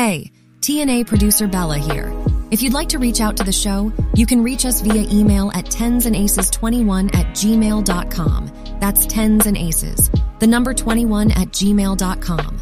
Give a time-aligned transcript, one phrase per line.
[0.00, 0.30] Hey,
[0.60, 2.14] TNA producer Bella here.
[2.52, 5.50] If you'd like to reach out to the show, you can reach us via email
[5.54, 8.78] at tensandaces21 at gmail.com.
[8.78, 10.08] That's tens and aces,
[10.38, 12.60] the number 21 at gmail.com.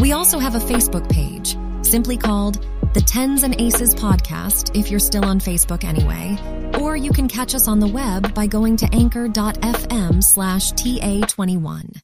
[0.00, 1.56] We also have a Facebook page,
[1.86, 6.36] simply called the Tens and Aces Podcast, if you're still on Facebook anyway.
[6.80, 12.00] Or you can catch us on the web by going to anchor.fm slash TA21.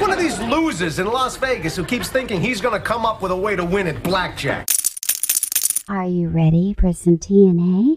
[0.00, 3.32] One of these losers in Las Vegas who keeps thinking he's gonna come up with
[3.32, 4.66] a way to win at blackjack.
[5.90, 7.96] Are you ready for some TNA?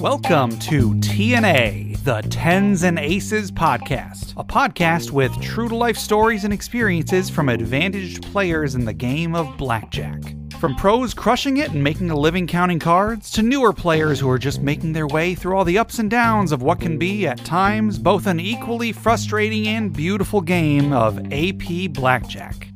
[0.00, 6.44] Welcome to TNA, the Tens and Aces podcast, a podcast with true to life stories
[6.44, 10.36] and experiences from advantaged players in the game of blackjack.
[10.62, 14.38] From pros crushing it and making a living counting cards, to newer players who are
[14.38, 17.44] just making their way through all the ups and downs of what can be, at
[17.44, 22.68] times, both an equally frustrating and beautiful game of AP Blackjack.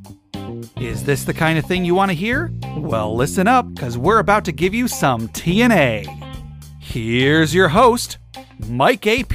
[0.75, 2.51] Is this the kind of thing you want to hear?
[2.75, 6.07] Well, listen up, because we're about to give you some TNA.
[6.81, 8.17] Here's your host,
[8.67, 9.33] Mike AP.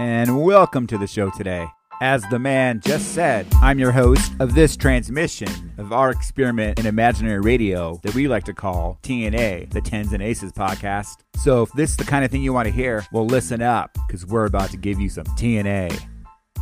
[0.00, 1.68] and welcome to the show today.
[2.00, 6.86] As the man just said, I'm your host of this transmission of our experiment in
[6.86, 11.18] imaginary radio that we like to call TNA, the Tens and Aces podcast.
[11.36, 13.96] So if this is the kind of thing you want to hear, well, listen up
[14.06, 16.13] because we're about to give you some TNA.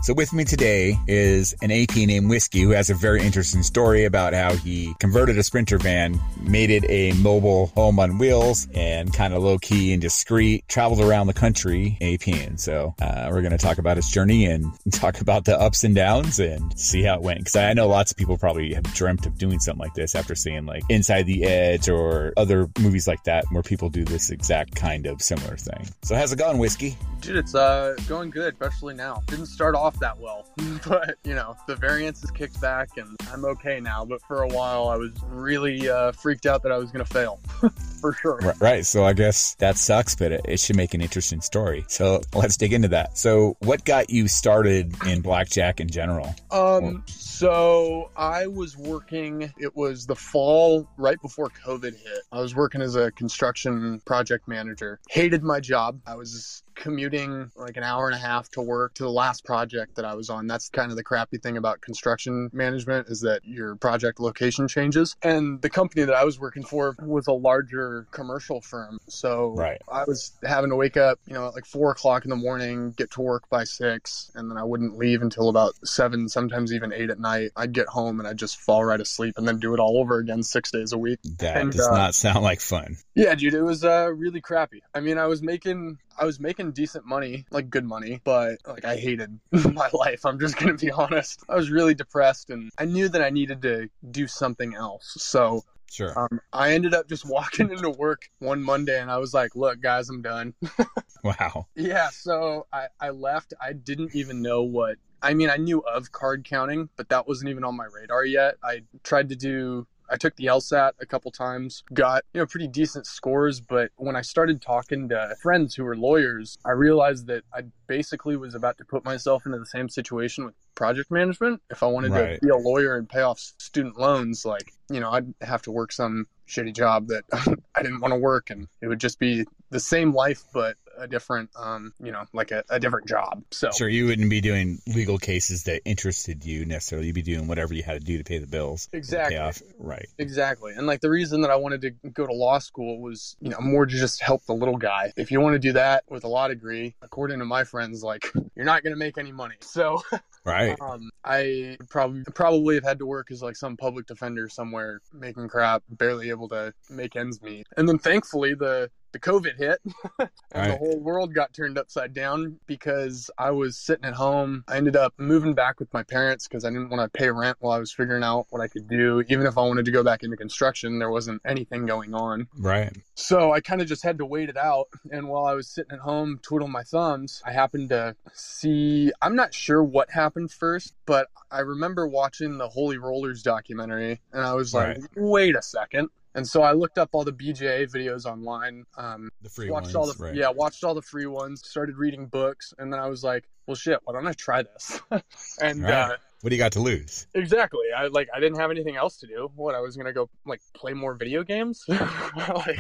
[0.03, 4.05] So with me today is an AP named Whiskey who has a very interesting story
[4.05, 9.15] about how he converted a Sprinter van, made it a mobile home on wheels, and
[9.15, 12.59] kind of low key and discreet traveled around the country APing.
[12.59, 15.95] So uh, we're going to talk about his journey and talk about the ups and
[15.95, 17.39] downs and see how it went.
[17.39, 20.35] Because I know lots of people probably have dreamt of doing something like this after
[20.35, 24.75] seeing like Inside the Edge or other movies like that where people do this exact
[24.75, 25.87] kind of similar thing.
[26.03, 26.97] So how's it going, Whiskey?
[27.21, 29.23] Dude, it's uh going good, especially now.
[29.29, 30.49] Didn't start off that well,
[30.87, 34.05] but you know the variance is kicked back, and I'm okay now.
[34.05, 37.41] But for a while, I was really uh, freaked out that I was gonna fail,
[38.01, 38.39] for sure.
[38.39, 38.87] Right, right.
[38.87, 41.85] So I guess that sucks, but it, it should make an interesting story.
[41.89, 43.19] So let's dig into that.
[43.19, 46.35] So what got you started in blackjack in general?
[46.51, 49.53] Um, so I was working.
[49.59, 52.23] It was the fall right before COVID hit.
[52.31, 55.01] I was working as a construction project manager.
[55.09, 56.01] Hated my job.
[56.07, 59.97] I was commuting like an hour and a half to work to the last project
[59.97, 60.47] that I was on.
[60.47, 65.17] That's kind of the crappy thing about construction management is that your project location changes.
[65.23, 68.99] And the company that I was working for was a larger commercial firm.
[69.09, 69.81] So Right.
[69.91, 72.93] I was having to wake up, you know, at like four o'clock in the morning,
[72.93, 76.93] get to work by six, and then I wouldn't leave until about seven, sometimes even
[76.93, 77.51] eight at night.
[77.57, 80.19] I'd get home and I'd just fall right asleep and then do it all over
[80.19, 81.19] again six days a week.
[81.39, 82.97] That And, does uh, not sound like fun.
[83.15, 84.83] Yeah, dude, it was uh, really crappy.
[84.95, 88.85] I mean, I was making I was making decent money, like good money, but like
[88.85, 90.25] I hated my life.
[90.25, 91.43] I'm just gonna be honest.
[91.49, 95.15] I was really depressed, and I knew that I needed to do something else.
[95.19, 96.19] So Sure.
[96.19, 99.81] um, I ended up just walking into work one Monday, and I was like, "Look,
[99.81, 100.55] guys, I'm done."
[101.25, 101.69] Wow.
[101.77, 103.55] Yeah, so I, I left.
[103.61, 104.97] I didn't even know what.
[105.23, 108.57] I mean, I knew of card counting, but that wasn't even on my radar yet.
[108.63, 109.87] I tried to do.
[110.11, 114.17] I took the LSAT a couple times, got you know pretty decent scores, but when
[114.17, 118.79] I started talking to friends who were lawyers, I realized that I basically was about
[118.79, 121.63] to put myself into the same situation with project management.
[121.71, 122.35] If I wanted Right.
[122.35, 125.71] to be a lawyer and pay off student loans, like you know, I'd have to
[125.71, 127.25] work some shitty job that
[127.75, 131.09] I didn't want to work, and it would just be the same life but a
[131.09, 133.43] different, um, you know, like a, a different job.
[133.51, 137.07] So Sure, you wouldn't be doing legal cases that interested you necessarily.
[137.09, 138.89] You'd be doing whatever you had to do to pay the bills.
[138.93, 139.67] exactly.
[139.79, 140.07] Right.
[140.19, 140.73] Exactly.
[140.77, 143.61] And like the reason that I wanted to go to law school was, you know,
[143.61, 145.13] more to just help the little guy.
[145.17, 148.27] If you want to do that with a law degree, according to my friends, like
[148.55, 149.57] you're not going to make any money.
[149.61, 150.03] So
[150.45, 150.77] Right.
[150.81, 155.49] um, I probably probably have had to work as like some public defender somewhere, making
[155.49, 157.67] crap, barely able to make ends meet.
[157.77, 159.81] And then thankfully the the COVID hit,
[160.19, 164.65] and the whole world got turned upside down because I was sitting at home.
[164.69, 167.59] I ended up moving back with my parents because I didn't want to pay rent
[167.61, 169.23] while I was figuring out what I could do.
[169.29, 172.49] Even if I wanted to go back into construction, there wasn't anything going on.
[172.59, 172.93] Right.
[173.15, 174.89] So I kind of just had to wait it out.
[175.11, 179.37] And while I was sitting at home twiddling my thumbs, I happened to see, I'm
[179.37, 184.55] not sure what happened first, but I remember watching the Holy Rollers documentary and I
[184.55, 184.99] was like, Right.
[185.17, 186.09] wait a second.
[186.35, 188.85] And so I looked up all the BJA videos online.
[188.97, 189.97] Um, The free watched ones.
[189.97, 190.35] all the right.
[190.35, 191.63] yeah, watched all the free ones.
[191.69, 195.01] Started reading books, and then I was like, well, shit, why don't I try this?
[195.63, 195.93] and Right.
[195.93, 197.27] uh, What do you got to lose?
[197.35, 197.87] Exactly.
[197.97, 199.51] I like I didn't have anything else to do.
[199.55, 201.85] What I was gonna go like play more video games.
[201.89, 202.01] like,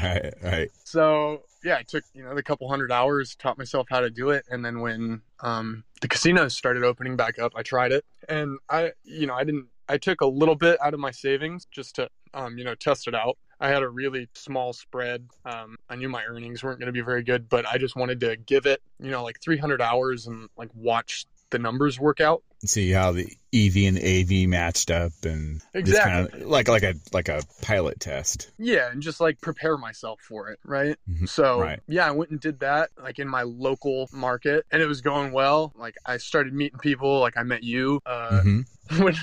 [0.02, 0.70] Right, right.
[0.84, 4.30] so yeah, I took you know the couple hundred hours, taught myself how to do
[4.30, 8.58] it, and then when um, the casinos started opening back up, I tried it, and
[8.70, 9.66] I you know I didn't.
[9.88, 13.08] I took a little bit out of my savings just to um, you know test
[13.08, 13.36] it out.
[13.60, 15.28] I had a really small spread.
[15.44, 18.20] Um, I knew my earnings weren't going to be very good, but I just wanted
[18.20, 22.42] to give it you know like 300 hours and like watch the numbers work out.
[22.64, 26.12] See how the EV and AV matched up, and Exactly.
[26.32, 28.50] kind of like like a like a pilot test.
[28.58, 30.96] Yeah, and just like prepare myself for it, right?
[31.10, 31.28] Mhm.
[31.28, 31.80] So, Right.
[31.88, 35.32] yeah, I went and did that like in my local market and it was going
[35.32, 35.72] well.
[35.76, 38.00] Like I started meeting people, like I met you.
[38.06, 38.60] Uh hmm
[38.98, 39.14] when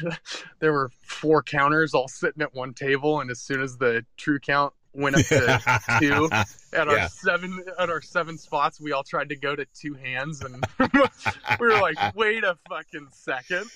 [0.59, 4.39] there were four counters all sitting at one table and as soon as the true
[4.39, 6.29] count went up to two
[6.73, 7.07] at our Yeah.
[7.07, 11.67] seven at our seven spots, we all tried to go to two hands and we
[11.67, 13.69] were like, "Wait a fucking second.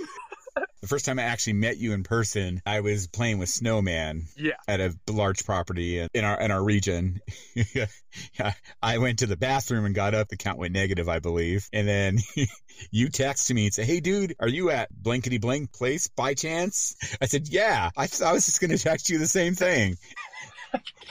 [0.81, 4.51] The first time I actually met you in person, I was playing with Snowman Yeah.
[4.67, 7.21] at a large property in our in our region.
[8.81, 10.27] I went to the bathroom and got up.
[10.27, 11.67] The count went negative, I believe.
[11.73, 12.19] And then
[12.91, 16.95] you texted me and said, "Hey, dude, are you at blankety blank place by chance?"
[17.21, 19.97] I said, "Yeah." I, I was just going to text you the same thing.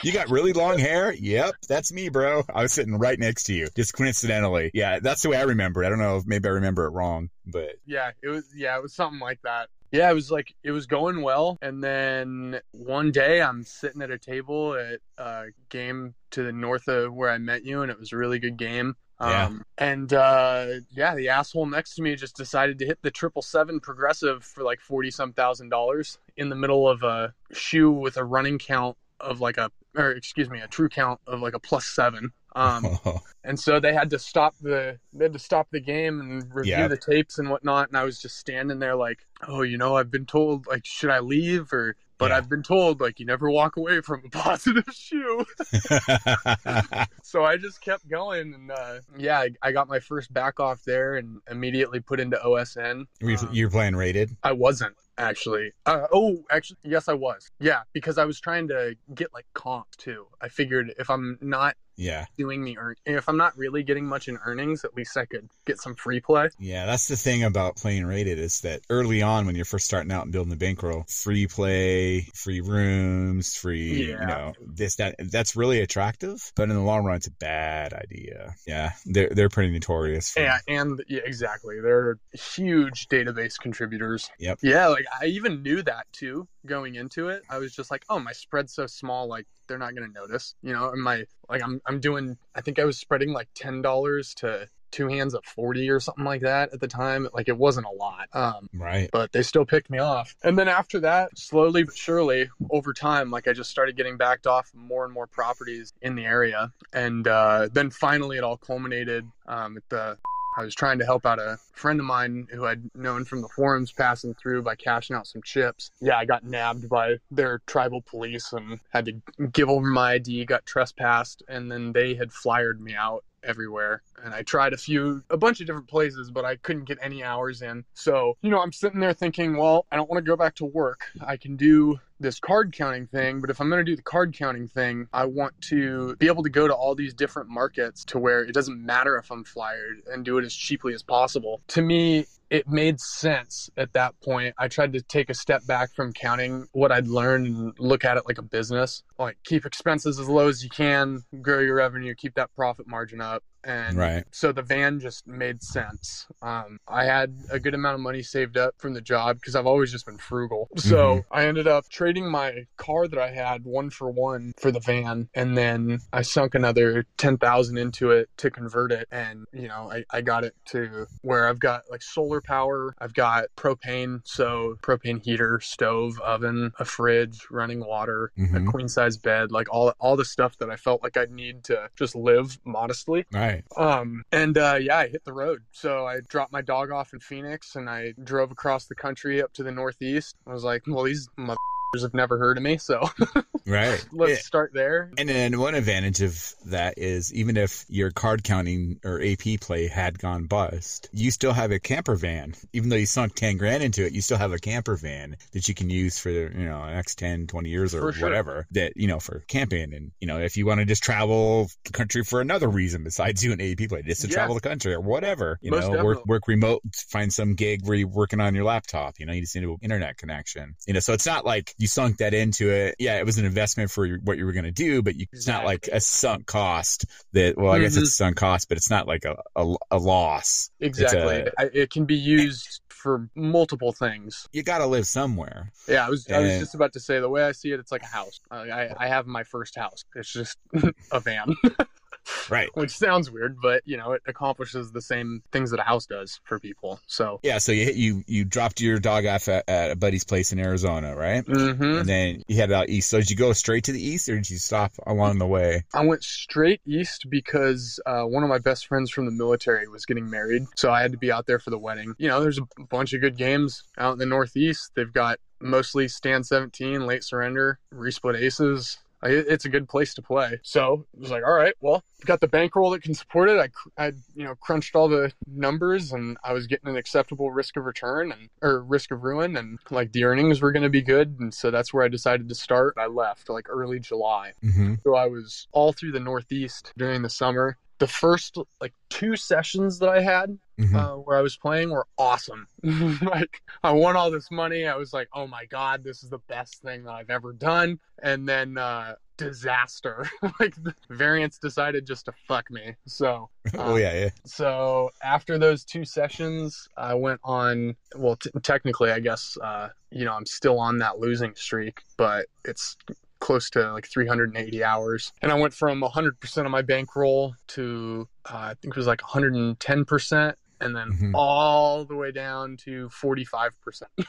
[0.01, 1.13] You got really long hair?
[1.13, 2.43] Yep, that's me, bro.
[2.53, 4.71] I was sitting right next to you, just coincidentally.
[4.73, 5.87] Yeah, that's the way I remember it.
[5.87, 8.81] I don't know if maybe I remember it wrong, but yeah it was yeah it
[8.81, 13.11] was something like that yeah it was like it was going well and then one
[13.11, 17.37] day i'm sitting at a table at a game to the north of where i
[17.37, 19.47] met you and it was a really good game Yeah.
[19.47, 23.41] um, and uh, yeah the asshole next to me just decided to hit the triple
[23.41, 28.15] seven progressive for like 40 some thousand dollars in the middle of a shoe with
[28.17, 31.59] a running count of like a or excuse me a true count of like a
[31.59, 32.85] plus seven um,
[33.43, 36.73] and so they had to stop the they had to stop the game and review
[36.73, 36.87] Yeah.
[36.87, 40.11] the tapes and whatnot and i was just standing there like oh you know i've
[40.11, 42.37] been told like should i leave or but Yeah.
[42.37, 45.45] i've been told like you never walk away from a positive shoe
[47.23, 50.83] so i just kept going and uh, yeah I, I got my first back off
[50.83, 54.35] there and immediately put into osn Were you, Um, you're playing rated.
[54.43, 55.71] I wasn't actually.
[55.85, 57.51] Uh, oh, actually, yes, I was.
[57.59, 60.27] Yeah, because I was trying to get like comp too.
[60.41, 64.27] I figured if I'm not Yeah, doing the earn, if I'm not really getting much
[64.27, 66.49] in earnings, at least I could get some free play.
[66.59, 66.85] yeah.
[66.85, 70.23] That's the thing about playing rated is that early on when you're first starting out
[70.23, 75.15] and building the bankroll, free play, free rooms, free, you know, this that.
[75.19, 78.55] That's really attractive, but in the long run, it's a bad idea.
[78.67, 80.31] Yeah, they're they're pretty notorious.
[80.31, 81.79] For, Yeah, and yeah, exactly.
[81.79, 84.29] They're huge database contributors.
[84.39, 84.59] Yep.
[84.63, 87.43] Yeah, like I even knew that too going into it.
[87.49, 90.73] I was just like, oh, my spread's so small, like they're not gonna notice, you
[90.73, 90.89] know.
[90.91, 92.37] And my like I'm I'm doing.
[92.55, 96.23] I think I was spreading like ten dollars to two hands of forty or something
[96.23, 97.27] like that at the time.
[97.33, 98.27] Like it wasn't a lot.
[98.33, 99.09] Um, Right.
[99.11, 100.35] but they still picked me off.
[100.43, 104.45] And then after that, slowly but surely, over time, like I just started getting backed
[104.45, 106.71] off more and more properties in the area.
[106.93, 110.17] And uh, then finally, it all culminated um, at the.
[110.55, 113.47] I was trying to help out a friend of mine who I'd known from the
[113.49, 115.91] forums passing through by cashing out some chips.
[115.99, 120.45] Yeah, I got nabbed by their tribal police and had to give over my ID,
[120.45, 125.21] got trespassed, and then they had flyered me out everywhere and I tried a few
[125.29, 127.83] a bunch of different places but I couldn't get any hours in.
[127.93, 130.65] So, you know, I'm sitting there thinking, well, I don't want to go back to
[130.65, 131.05] work.
[131.21, 134.33] I can do this card counting thing, but if I'm going to do the card
[134.35, 138.17] counting thing, I want to be able to go to all these different markets to
[138.17, 141.61] where it doesn't matter if I'm flyered and do it as cheaply as possible.
[141.67, 144.55] To me, it made sense at that point.
[144.57, 148.17] I tried to take a step back from counting what I'd learned and look at
[148.17, 149.03] it like a business.
[149.19, 153.21] Like keep expenses as low as you can, grow your revenue, keep that profit margin
[153.21, 153.43] up.
[153.63, 154.23] And Right.
[154.31, 156.27] so the van just made sense.
[156.41, 159.65] Um, I had a good amount of money saved up from the job because I've
[159.67, 160.69] always just been frugal.
[160.93, 164.79] So I ended up trading my car that I had one for one for the
[164.81, 169.67] van, and then I sunk another ten thousand into it to convert it, and you
[169.67, 174.21] know I, I got it to where I've got like solar power, I've got propane,
[174.25, 178.67] so propane heater, stove, oven, a fridge, running water, Mhm.
[178.67, 181.63] a queen size bed, like all all the stuff that I felt like I'd need
[181.65, 183.25] to just live modestly.
[183.53, 183.63] Right.
[183.77, 185.61] Um, and uh, yeah, I hit the road.
[185.71, 189.53] So I dropped my dog off in Phoenix and I drove across the country up
[189.53, 190.35] to the Northeast.
[190.47, 191.57] I was like, well, these mother
[192.01, 193.07] have never heard of me, so
[193.67, 194.03] Right.
[194.11, 194.37] let's Yeah.
[194.39, 195.11] start there.
[195.17, 199.87] And then one advantage of that is even if your card counting or AP play
[199.87, 202.55] had gone bust, you still have a camper van.
[202.73, 205.67] Even though you sunk 10 grand into it, you still have a camper van that
[205.67, 208.23] you can use for, you know, the next 10, 20 years or sure.
[208.27, 209.93] whatever that, you know, for camping.
[209.93, 213.41] And, you know, if you want to just travel the country for another reason besides
[213.41, 214.33] doing AP play, just to Yeah.
[214.35, 217.95] travel the country or whatever, you Most know, work, work remote, find some gig where
[217.95, 220.99] you're working on your laptop, you know, you just need an internet connection, you know,
[220.99, 222.95] so it's not like you sunk that into it.
[222.97, 225.25] Yeah, it was an investment for your- what you were going to do, but you,
[225.33, 228.03] it's not like a sunk cost that, well, I guess Mhm.
[228.03, 230.71] it's a sunk cost, but it's not like a, a, a loss.
[230.79, 231.45] Exactly.
[231.59, 234.47] a- it can be used for multiple things.
[234.53, 235.73] you got to live somewhere.
[235.89, 237.91] Yeah, I was I was just about to say the way I see it, it's
[237.91, 238.39] like a house.
[238.49, 240.05] I, I, I have my first house.
[240.15, 240.57] It's just
[241.11, 241.53] a van,
[242.49, 242.69] Right.
[242.73, 246.39] which sounds weird, but you know it accomplishes the same things that a house does
[246.43, 246.99] for people.
[247.07, 247.57] So, Yeah.
[247.57, 251.15] So you, you, you dropped your dog off at, at a buddy's place in Arizona,
[251.15, 251.45] right?
[251.45, 253.09] hmm And then you headed out east.
[253.09, 255.83] So did you go straight to the east or did you stop along the way?
[255.93, 260.05] I went straight east because uh, one of my best friends from the military was
[260.05, 262.13] getting married, so I had to be out there for the wedding.
[262.17, 264.91] You know, there's a bunch of good games out in the Northeast.
[264.95, 268.97] They've got mostly stand 17, late surrender, resplit aces.
[269.25, 270.59] It's a good place to play.
[270.63, 273.57] So it was like, all right, well, got the bankroll that can support it.
[273.59, 277.77] I, I, you know, crunched all the numbers, and I was getting an acceptable risk
[277.77, 281.01] of return and or risk of ruin, and like the earnings were going to be
[281.01, 282.95] good, and so that's where I decided to start.
[282.97, 284.53] I left like early July.
[284.63, 284.95] Mm-hmm.
[285.03, 287.77] So I was all through the Northeast during the summer.
[288.03, 290.95] The first like two sessions that I had Mm-hmm.
[290.95, 292.67] uh, where I was playing were awesome.
[292.83, 294.87] like I won all this money.
[294.87, 297.99] I was like, oh my god, this is the best thing that I've ever done.
[298.23, 300.27] And then uh, disaster.
[300.59, 302.95] like the variance decided just to fuck me.
[303.05, 304.13] So oh, yeah.
[304.13, 304.29] Yeah.
[304.45, 307.95] so after those two sessions, I went on.
[308.15, 312.47] Well, t- technically, I guess uh, you know I'm still on that losing streak, but
[312.65, 312.97] it's
[313.43, 318.55] close to like 380 hours, and I went from 100% of my bankroll to uh,
[318.71, 321.31] I think it was like 110%, and then Mhm.
[321.35, 324.03] all the way down to 45%.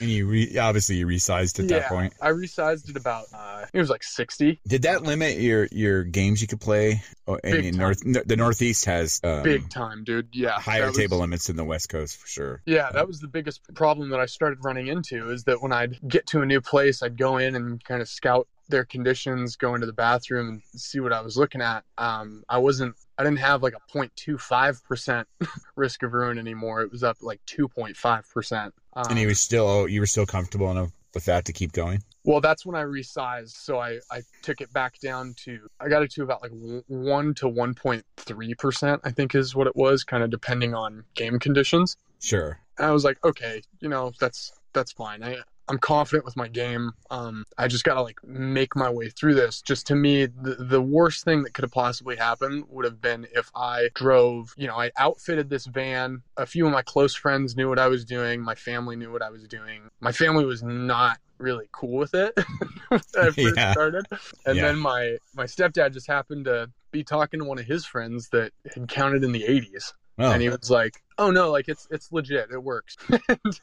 [0.00, 2.12] And you re- obviously you resized at that point.
[2.20, 4.60] I resized it about uh, it was like 60.
[4.68, 7.02] Did that limit your your games you could play?
[7.26, 7.74] Oh, mean.
[7.76, 10.28] North the Northeast has um, Big time, dude.
[10.32, 12.62] Yeah, higher was- table limits than the West Coast for sure.
[12.66, 15.98] Yeah, that was the biggest problem that I started running into is that when I'd
[16.06, 19.74] get to a new place, I'd go in and kind of scout their conditions, go
[19.74, 21.84] into the bathroom and see what I was looking at.
[21.96, 25.24] Um, I wasn't, I didn't have like a 0.25%
[25.76, 26.82] risk of ruin anymore.
[26.82, 28.64] It was up like 2.5%.
[28.64, 28.72] Um,
[29.10, 32.02] And you were still oh, you were still comfortable enough with that to keep going.
[32.24, 33.56] well, that's when I resized.
[33.56, 36.52] So I, I took it back down to, I got it to about like
[36.86, 41.96] 1 to 1.3%, I think is what it was, kind of depending on game conditions.
[42.20, 42.58] Sure.
[42.76, 45.22] And I was like, okay, you know, that's that's fine.
[45.24, 46.92] I I'm confident with my game.
[47.10, 49.60] Um, I just gotta like make my way through this.
[49.62, 53.26] Just to me, the the worst thing that could have possibly happened would have been
[53.34, 54.54] if I drove.
[54.56, 56.22] You know, I outfitted this van.
[56.36, 58.40] A few of my close friends knew what I was doing.
[58.42, 59.88] My family knew what I was doing.
[60.00, 62.32] My family was not really cool with it
[62.88, 63.72] when I first Yeah.
[63.72, 64.06] started.
[64.46, 64.62] And Yeah.
[64.62, 68.52] then my my stepdad just happened to be talking to one of his friends that
[68.74, 72.10] had counted in the 80s Oh, and he was like, "Oh no, like it's it's
[72.12, 73.60] legit, it works." and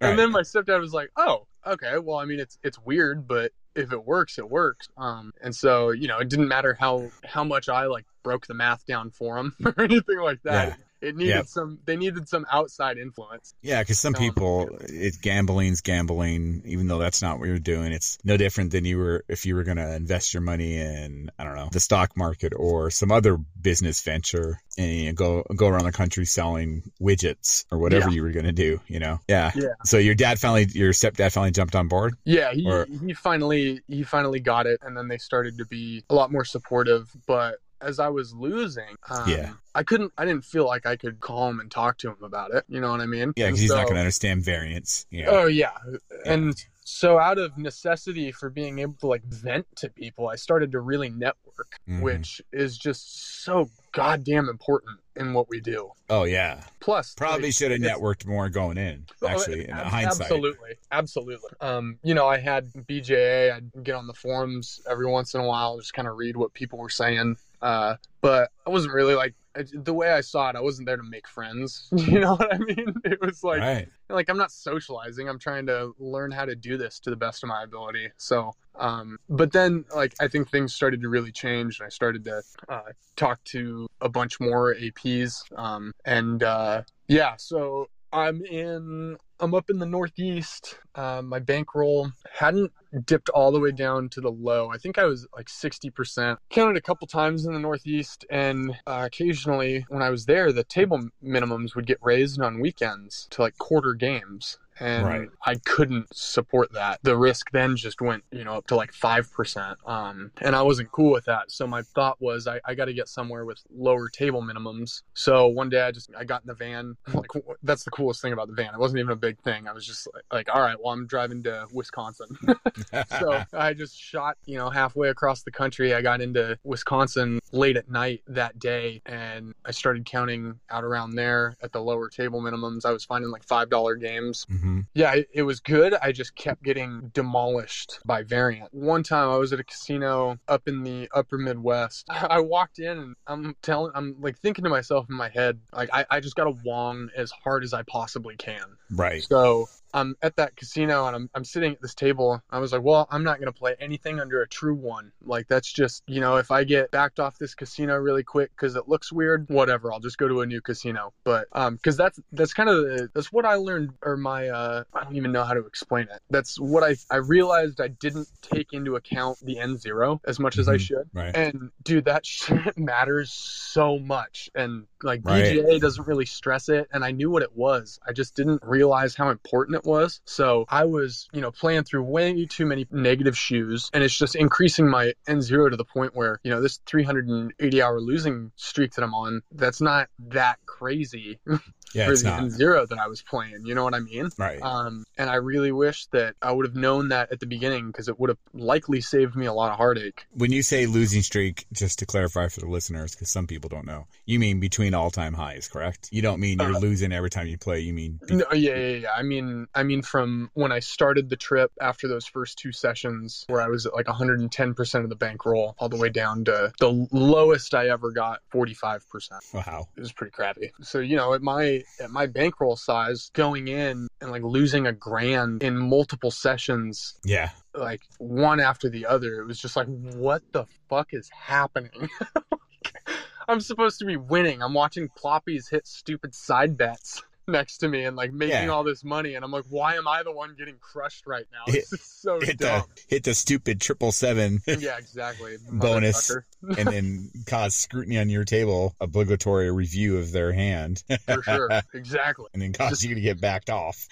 [0.00, 0.16] Right.
[0.16, 1.98] then my stepdad was like, "Oh, okay.
[1.98, 5.90] Well, I mean, it's it's weird, but if it works, it works." Um, and so
[5.90, 9.36] you know, it didn't matter how how much I like broke the math down for
[9.38, 10.68] him or anything like that.
[10.68, 10.84] Yeah.
[11.00, 11.46] It needed Yep.
[11.46, 11.78] some.
[11.86, 13.54] They needed some outside influence.
[13.62, 17.92] Yeah, because some um, people, it's gambling's gambling, even though that's not what you're doing.
[17.92, 21.30] It's no different than you were if you were going to invest your money in,
[21.38, 25.42] I don't know, the stock market or some other business venture and you know, go
[25.56, 28.14] go around the country selling widgets or whatever Yeah.
[28.16, 28.80] you were going to do.
[28.86, 29.52] You know, yeah.
[29.54, 29.68] Yeah.
[29.84, 32.14] So your dad finally, your stepdad finally jumped on board.
[32.24, 36.04] Yeah, he Or- he finally he finally got it, and then they started to be
[36.10, 37.10] a lot more supportive.
[37.26, 39.52] But as I was losing, um, Yeah.
[39.74, 40.12] I couldn't.
[40.18, 42.64] I didn't feel like I could call him and talk to him about it.
[42.68, 43.32] You know what I mean?
[43.36, 45.06] Yeah, because he's not going to understand variance.
[45.10, 45.26] Yeah.
[45.28, 45.76] Oh yeah.
[46.24, 50.72] And so out of necessity for being able to like vent to people, I started
[50.72, 52.02] to really network, Mhm.
[52.02, 55.90] which is just so goddamn important in what we do.
[56.08, 56.62] Oh yeah.
[56.80, 59.06] Plus Probably like, should have networked more going in.
[59.22, 60.22] Oh, Actually, in ab- hindsight.
[60.22, 61.50] Absolutely, absolutely.
[61.60, 63.52] Um, you know, I had BJA.
[63.52, 66.54] I'd get on the forums every once in a while, just kind of read what
[66.54, 67.36] people were saying.
[67.60, 70.56] Uh, but I wasn't really like the way I saw it.
[70.56, 71.88] I wasn't there to make friends.
[72.10, 72.94] You know what I mean?
[73.04, 73.88] It was like right.
[74.08, 75.28] like I'm not socializing.
[75.28, 78.10] I'm trying to learn how to do this to the best of my ability.
[78.16, 82.24] So, um, but then like I think things started to really change, and I started
[82.24, 82.80] to uh,
[83.16, 89.16] talk to a bunch more APs, um, and uh, yeah, so I'm in.
[89.40, 90.78] I'm up in the Northeast.
[90.94, 92.72] Uh, my bankroll hadn't
[93.06, 94.70] dipped all the way down to the low.
[94.70, 96.36] I think I was like 60%.
[96.50, 100.64] Counted a couple times in the Northeast, and uh, occasionally when I was there, the
[100.64, 105.28] table minimums would get raised on weekends to like quarter games and Right.
[105.44, 107.00] I couldn't support that.
[107.02, 110.62] The risk then just went, you know, up to like five percent, um, and I
[110.62, 111.50] wasn't cool with that.
[111.50, 115.02] So my thought was, I, I got to get somewhere with lower table minimums.
[115.14, 116.96] So one day I just I got in the van.
[117.20, 117.28] Like
[117.62, 118.72] that's the coolest thing about the van.
[118.72, 119.68] It wasn't even a big thing.
[119.68, 122.28] I was just like, like all right, well I'm driving to Wisconsin.
[123.18, 125.92] so I just shot, you know, halfway across the country.
[125.92, 131.14] I got into Wisconsin late at night that day and I started counting out around
[131.16, 132.86] there at the lower table minimums.
[132.86, 134.46] I was finding like $5 games.
[134.70, 135.94] Hmm Yeah, it, it was good.
[135.94, 138.72] I just kept getting demolished by variant.
[138.72, 142.06] One time I was at a casino up in the upper Midwest.
[142.10, 145.90] I walked in and I'm telling, I'm like thinking to myself in my head, like,
[145.92, 148.76] I, I just got to wong as hard as I possibly can.
[148.90, 149.22] Right.
[149.22, 152.40] So I'm at that casino and I'm, I'm sitting at this table.
[152.50, 155.10] I was like, well, I'm not going to play anything under a true one.
[155.20, 158.76] Like, that's just, you know, if I get backed off this casino really quick because
[158.76, 161.12] it looks weird, whatever, I'll just go to a new casino.
[161.24, 164.84] But, um, because that's, that's kind of, the, that's what I learned, or my, uh,
[164.94, 166.20] I don't even know how to explain it.
[166.30, 170.56] That's what I, I realized I didn't take into account the N zero as much
[170.58, 170.80] as I Mhm.
[170.80, 171.10] should.
[171.12, 171.34] Right.
[171.36, 174.50] And dude, that shit matters so much.
[174.54, 175.44] And like Right.
[175.44, 176.86] BJA doesn't really stress it.
[176.92, 177.98] And I knew what it was.
[178.06, 178.79] I just didn't realize
[179.16, 180.20] how important it was.
[180.24, 183.90] So I was, you know, playing through way too many negative shoes.
[183.92, 188.00] And it's just increasing my N0 to the point where, you know, this 380 hour
[188.00, 191.38] losing streak that I'm on, that's not that crazy
[191.94, 192.30] Yeah, for it's the.
[192.30, 193.64] N0 that I was playing.
[193.64, 194.30] You know what I mean?
[194.38, 194.60] Right.
[194.62, 198.08] Um, and I really wish that I would have known that at the beginning because
[198.08, 200.26] it would have likely saved me a lot of heartache.
[200.32, 203.86] When you say losing streak, just to clarify for the listeners, because some people don't
[203.86, 206.08] know, you mean between all-time highs, correct?
[206.12, 207.80] You don't mean you're Uh, losing every time you play.
[207.80, 209.08] You mean be- No, yeah, yeah, yeah.
[209.16, 213.44] I mean, I mean, from when I started the trip after those first two sessions,
[213.48, 216.72] where I was at like 110 percent of the bankroll, all the way down to
[216.78, 219.42] the lowest I ever got, 45 percent.
[219.52, 219.88] wow.
[219.96, 220.70] It was pretty crappy.
[220.82, 224.92] So you know, at my at my bankroll size, going in and like losing a
[224.92, 227.50] grand in multiple sessions, Yeah.
[227.74, 232.08] like one after the other, it was just like, what the fuck is happening?
[233.48, 234.62] I'm supposed to be winning.
[234.62, 238.68] I'm watching ploppies hit stupid side bets next to me and like making Yeah.
[238.68, 241.72] all this money, and I'm like, why am I the one getting crushed right now?
[241.72, 242.82] Hit- is so Hit the dumb.
[243.08, 245.56] hit the stupid triple seven, yeah, exactly.
[245.70, 246.30] Bonus.
[246.78, 251.70] and then cause scrutiny on your table, obligatory review of their hand, For sure.
[251.94, 252.46] Exactly.
[252.52, 254.06] and then cause you to get backed off.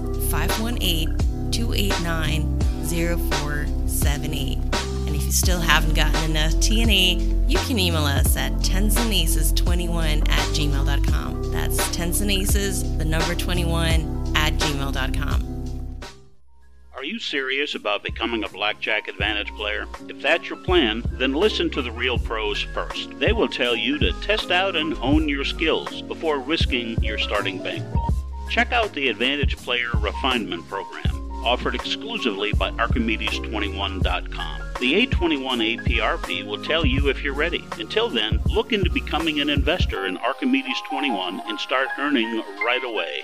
[2.90, 5.08] 518-289-0478.
[5.08, 10.48] And if you still haven't gotten enough TNA, you can email us at tensandaces21 at
[10.56, 11.52] gmail.com.
[11.52, 15.46] That's tensandaces, the number 21 at gmail.com.
[16.96, 19.86] Are you serious about becoming a Blackjack Advantage player?
[20.10, 23.18] If that's your plan, then listen to the real pros first.
[23.20, 27.64] They will tell you to test out and hone your skills before risking your starting
[27.64, 28.14] bankroll.
[28.50, 34.62] Check out the Advantage Player Refinement Program, offered exclusively by Archimedes21.com.
[34.80, 37.64] The A21 APRP will tell you if you're ready.
[37.78, 43.24] Until then, look into becoming an investor in Archimedes 21 and start earning right away.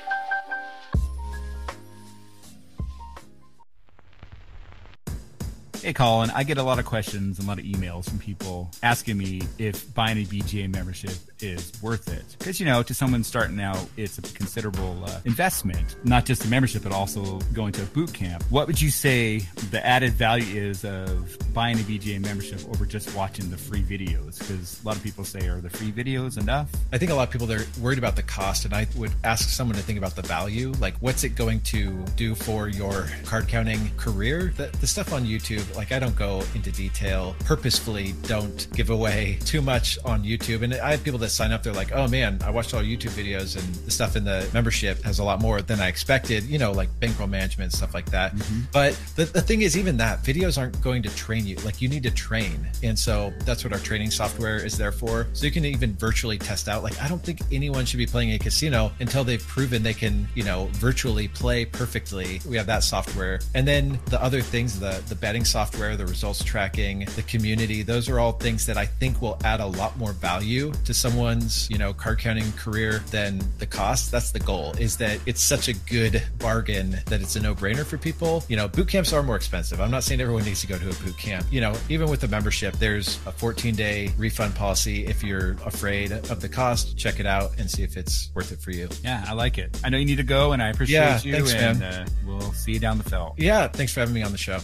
[5.86, 8.72] Hey, Colin, I get a lot of questions and a lot of emails from people
[8.82, 12.36] asking me if buying a BJA membership is worth it.
[12.40, 16.48] Because, you know, to someone starting out, it's a considerable uh, investment, not just the
[16.48, 18.44] membership, but also going to a boot camp.
[18.50, 23.16] What would you say the added value is of buying a BJA membership over just
[23.16, 24.40] watching the free videos?
[24.40, 26.72] Because a lot of people say, are the free videos enough?
[26.94, 29.50] I think a lot of people they're worried about the cost, and I would ask
[29.50, 30.72] someone to think about the value.
[30.80, 34.52] Like, what's it going to do for your card counting career?
[34.58, 37.36] The, the stuff on YouTube, Like I don't go into detail.
[37.46, 40.64] Purposefully don't give away too much on YouTube.
[40.64, 41.64] And I have people that sign up.
[41.64, 45.02] They're like, "Oh man, I watched all YouTube videos, and the stuff in the membership
[45.04, 48.36] has a lot more than I expected." You know, like bankroll management stuff like that.
[48.36, 48.62] Mm-hmm.
[48.72, 51.58] But the, the thing is, even that videos aren't going to train you.
[51.58, 55.28] Like you need to train, and so that's what our training software is there for.
[55.34, 56.84] So you can even virtually test out.
[56.84, 60.28] Like I don't think anyone should be playing a casino until they've proven they can,
[60.36, 62.42] you know, virtually play perfectly.
[62.48, 66.44] We have that software, and then the other things, the the betting software, the results
[66.44, 67.82] tracking, the community.
[67.82, 71.70] Those are all things that I think will add a lot more value to someone's,
[71.70, 74.12] you know, card counting career than the cost.
[74.12, 74.74] That's the goal.
[74.78, 78.44] Is that it's such a good bargain that it's a no brainer for people.
[78.50, 79.80] You know, boot camps are more expensive.
[79.80, 81.46] I'm not saying everyone needs to go to a boot camp.
[81.50, 85.06] You know, even with the membership, there's a 14 day refund policy.
[85.06, 88.60] If you're afraid of the cost, check it out and see if it's worth it
[88.60, 88.90] for you.
[89.06, 89.80] Yeah, I like it.
[89.86, 91.32] I know you need to go, and I appreciate yeah, you.
[91.32, 91.94] Thanks, and man.
[91.94, 93.40] Uh, we'll see you down the felt.
[93.40, 94.60] Yeah, thanks for having me on the show.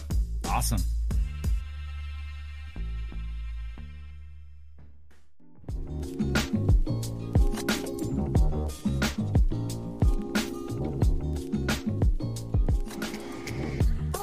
[0.52, 0.82] Awesome.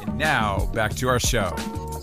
[0.01, 1.55] And now back to our show.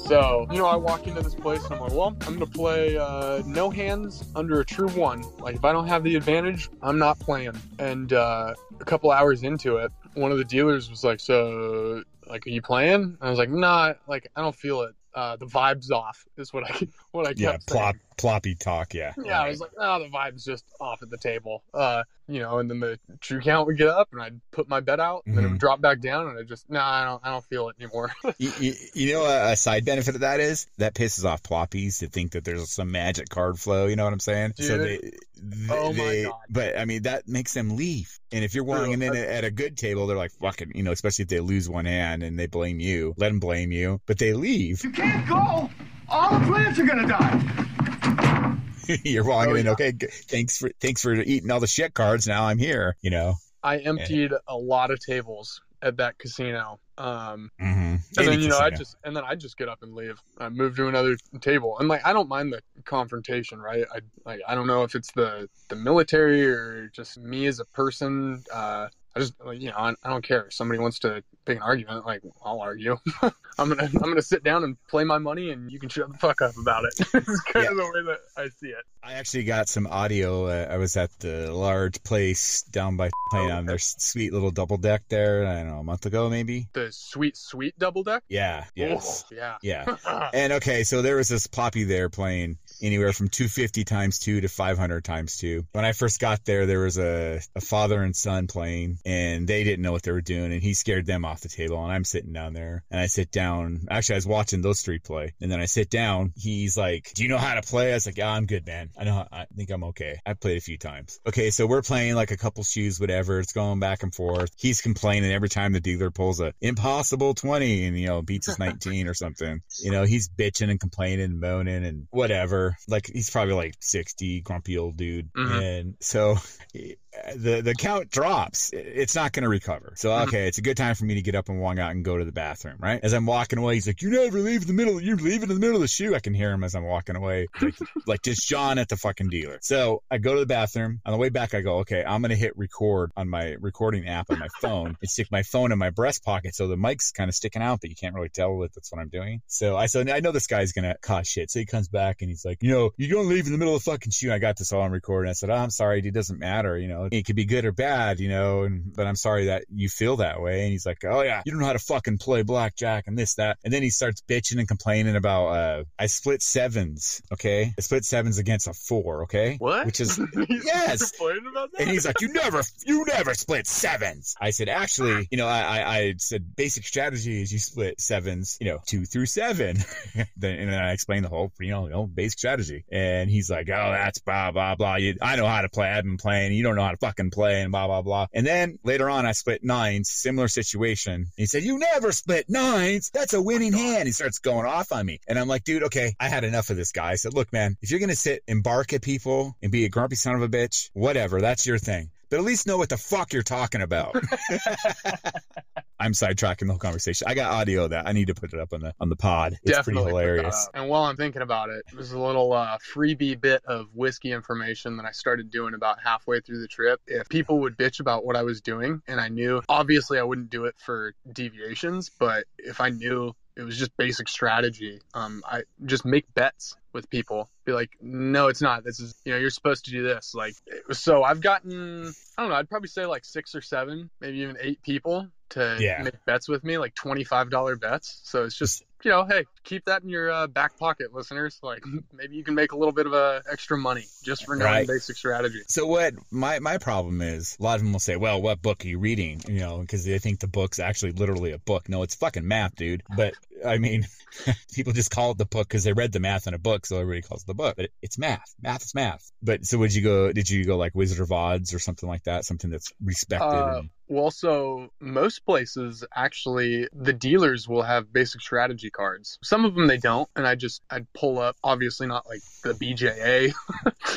[0.06, 2.46] So, you know, I walk into this place and I'm like, well, I'm going to
[2.46, 5.24] play uh, no hands under a true one.
[5.38, 7.52] Like, if I don't have the advantage, I'm not playing.
[7.78, 12.46] And uh, a couple hours into it, one of the dealers was like, so, like,
[12.46, 12.94] are you playing?
[13.02, 14.94] And I was like, nah, like, I don't feel it.
[15.14, 16.78] Uh, the vibe's off is what I
[17.12, 17.60] what I kept Yeah, saying.
[17.66, 18.92] plop, ploppy talk.
[18.92, 19.14] Yeah.
[19.24, 21.62] Yeah, I was like, oh, the vibe's just off at the table.
[21.72, 24.80] Uh, you know, and then the true count would get up, and I'd put my
[24.80, 27.22] bet out, and then it would drop back down, and I just, nah, I don't,
[27.24, 28.12] I don't feel it anymore.
[28.38, 32.00] you, you, you know, a, a side benefit of that is that pisses off ploppies
[32.00, 33.86] to think that there's some magic card flow.
[33.86, 34.52] You know what I'm saying?
[34.56, 34.80] So Dude.
[35.00, 36.34] they, they, Oh my they- God.
[36.50, 38.18] but I mean, that makes them leave.
[38.32, 39.20] And if you're willing, and then True.
[39.22, 42.22] at a good table, they're like, fucking, you know, especially if they lose one hand
[42.22, 44.82] and they blame you, let them blame you, but they leave.
[44.84, 45.70] You can't go.
[46.08, 48.56] All the plants are gonna die.
[49.04, 49.72] you're walking Oh, in, yeah.
[49.72, 52.26] okay, g- thanks for, thanks for eating all the shit cards.
[52.26, 53.34] Now I'm here, you know?
[53.62, 56.78] I emptied a lot of tables at that casino.
[56.98, 57.96] Um, Mm-hmm.
[58.18, 60.20] and then you know I just and then I just get up and leave.
[60.38, 63.84] I move to another table, and like I don't mind the confrontation, right?
[63.92, 67.64] I like I don't know if it's the the military or just me as a
[67.66, 68.44] person.
[68.52, 70.42] Uh, I just like, you know I, I don't care.
[70.42, 72.98] If somebody wants to pick an argument, like I'll argue.
[73.58, 76.18] I'm gonna I'm gonna sit down and play my money, and you can shut the
[76.18, 76.92] fuck up about it.
[77.14, 78.84] it's kind of the way that I see it.
[79.02, 80.46] I actually got some audio.
[80.46, 84.76] Uh, I was at the large place down by playing on their sweet little double
[84.76, 85.46] deck there.
[85.46, 86.68] I don't know, a month ago maybe.
[86.74, 88.22] The sweet sweet double deck.
[88.28, 88.64] Yeah.
[88.74, 89.24] Yes.
[89.32, 89.56] Oh, yeah.
[89.62, 90.30] Yeah.
[90.34, 94.48] and okay, so there was this ploppy there playing anywhere from 250 times two to
[94.48, 95.64] 500 times two.
[95.72, 99.64] When I first got there, there was a, a father and son playing, and they
[99.64, 101.82] didn't know what they were doing, and he scared them off the table.
[101.82, 103.86] And I'm sitting down there, and I sit down.
[103.90, 106.32] Actually, I was watching those three play, and then I sit down.
[106.36, 108.90] He's like, "Do you know how to play?" I was like, "Yeah, I'm good, man.
[108.98, 109.26] I know.
[109.30, 110.18] I think I'm okay.
[110.24, 113.40] I played a few times." Okay, so we're playing like a couple shoes, whatever.
[113.40, 114.50] It's going back and forth.
[114.56, 118.58] He's complaining every time the dealer pulls a impossible 20 and you know beats his
[118.58, 119.60] 19 or something.
[119.82, 122.65] You know, he's bitching and complaining and moaning and whatever.
[122.88, 125.32] Like he's probably like 60, grumpy old dude.
[125.32, 125.80] Mhm.
[125.80, 126.36] And so
[127.34, 128.70] the the count drops.
[128.72, 129.94] It's not going to recover.
[129.96, 130.28] So mm-hmm.
[130.28, 132.16] okay, it's a good time for me to get up and walk out and go
[132.16, 132.76] to the bathroom.
[132.78, 135.00] Right as I'm walking away, he's like, "You never leave the middle.
[135.00, 137.16] You're leaving in the middle of the shoe." I can hear him as I'm walking
[137.16, 137.74] away, like,
[138.06, 139.58] like just John at the fucking dealer.
[139.62, 141.00] So I go to the bathroom.
[141.04, 144.06] On the way back, I go, "Okay, I'm going to hit record on my recording
[144.08, 147.12] app on my phone and stick my phone in my breast pocket so the mic's
[147.12, 149.76] kind of sticking out, but you can't really tell that that's what I'm doing." So
[149.76, 152.30] I said, "I know this guy's going to cause shit." So he comes back and
[152.30, 154.32] he's like, "You know, you're going to leave in the middle of the fucking shoe."
[154.32, 155.22] I got this all on record.
[155.22, 156.78] And I said, oh, "I'm sorry, it doesn't matter.
[156.78, 158.20] You know, it could be good or bad.
[158.20, 161.22] You know, and but I'm sorry that you feel that way." And he's like, "Oh
[161.22, 163.90] yeah, you don't know how to fucking play blackjack and this that." And then he
[163.90, 167.22] starts bitching and complaining about uh, I split sevens.
[167.32, 169.24] Okay, I split sevens against a four.
[169.24, 169.86] Okay, What?
[169.86, 171.10] Which is yes.
[171.12, 171.80] complaining about that.
[171.82, 175.60] And he's like, "You never, you never split sevens." I said, "Actually, you know, I,
[175.60, 179.76] I, I said basic strategy is you split sevens, you know, two through seven.
[180.36, 182.84] then, and then I explained the whole, you know, you know, basic strategy.
[182.90, 184.96] And he's like, "Oh, that's blah blah blah.
[184.96, 185.88] You, I know how to play.
[185.88, 186.52] I've been playing.
[186.52, 188.26] You don't know how to fucking play." And blah blah blah.
[188.32, 191.14] And then later on, I split nines, similar situation.
[191.14, 193.10] And he said, "You never split nines.
[193.12, 195.84] That's a winning oh hand." He starts going off on me, and I'm like, "Dude,
[195.84, 198.42] okay, I had enough of this guy." I said, "Look, man, if you're gonna sit
[198.48, 201.78] and bark at people and be a grumpy son of a bitch, whatever, that's your
[201.78, 204.14] thing." But at least know what the fuck you're talking about.
[205.98, 207.26] I'm sidetracking the whole conversation.
[207.26, 208.06] I got audio of that.
[208.06, 209.54] I need to put it up on the on the pod.
[209.54, 210.68] It's Definitely pretty hilarious.
[210.74, 214.98] And while I'm thinking about it, there's a little uh, freebie bit of whiskey information
[214.98, 217.00] that I started doing about halfway through the trip.
[217.06, 220.50] If people would bitch about what I was doing, and I knew, obviously, I wouldn't
[220.50, 225.00] do it for deviations, but if I knew it was just basic strategy.
[225.14, 227.48] Um, I just make bets with people.
[227.64, 228.84] Be like, no, it's not.
[228.84, 230.34] This is, you know, you're supposed to do this.
[230.34, 230.54] Like,
[230.92, 234.56] so I've gotten, I don't know, I'd probably say like six or seven, maybe even
[234.60, 236.02] eight people to Yeah.
[236.02, 238.20] make bets with me, like $25 bets.
[238.24, 241.60] So it's just, you know, hey, keep that in your uh, back pocket, listeners.
[241.62, 244.72] Like, maybe you can make a little bit of uh, extra money just for knowing
[244.72, 244.88] Right.
[244.88, 245.60] basic strategy.
[245.68, 248.84] So what my my problem is, a lot of them will say, "Well, what book
[248.84, 251.88] are you reading?" You know, because they think the book's actually literally a book.
[251.88, 253.04] No, it's fucking math, dude.
[253.16, 254.08] But I mean,
[254.74, 256.96] people just call it the book because they read the math in a book, so
[256.98, 257.76] everybody calls it the book.
[257.76, 258.56] But it's math.
[258.60, 259.30] Math is math.
[259.40, 260.32] But so would you go?
[260.32, 262.44] Did you go like Wizard of Odds or something like that?
[262.44, 263.46] Something that's respected.
[263.56, 269.38] Uh, and- well, so most places actually, the dealers will have basic strategy cards.
[269.42, 272.74] Some of them they don't, and I just I'd pull up, obviously not like the
[272.74, 273.52] BJA.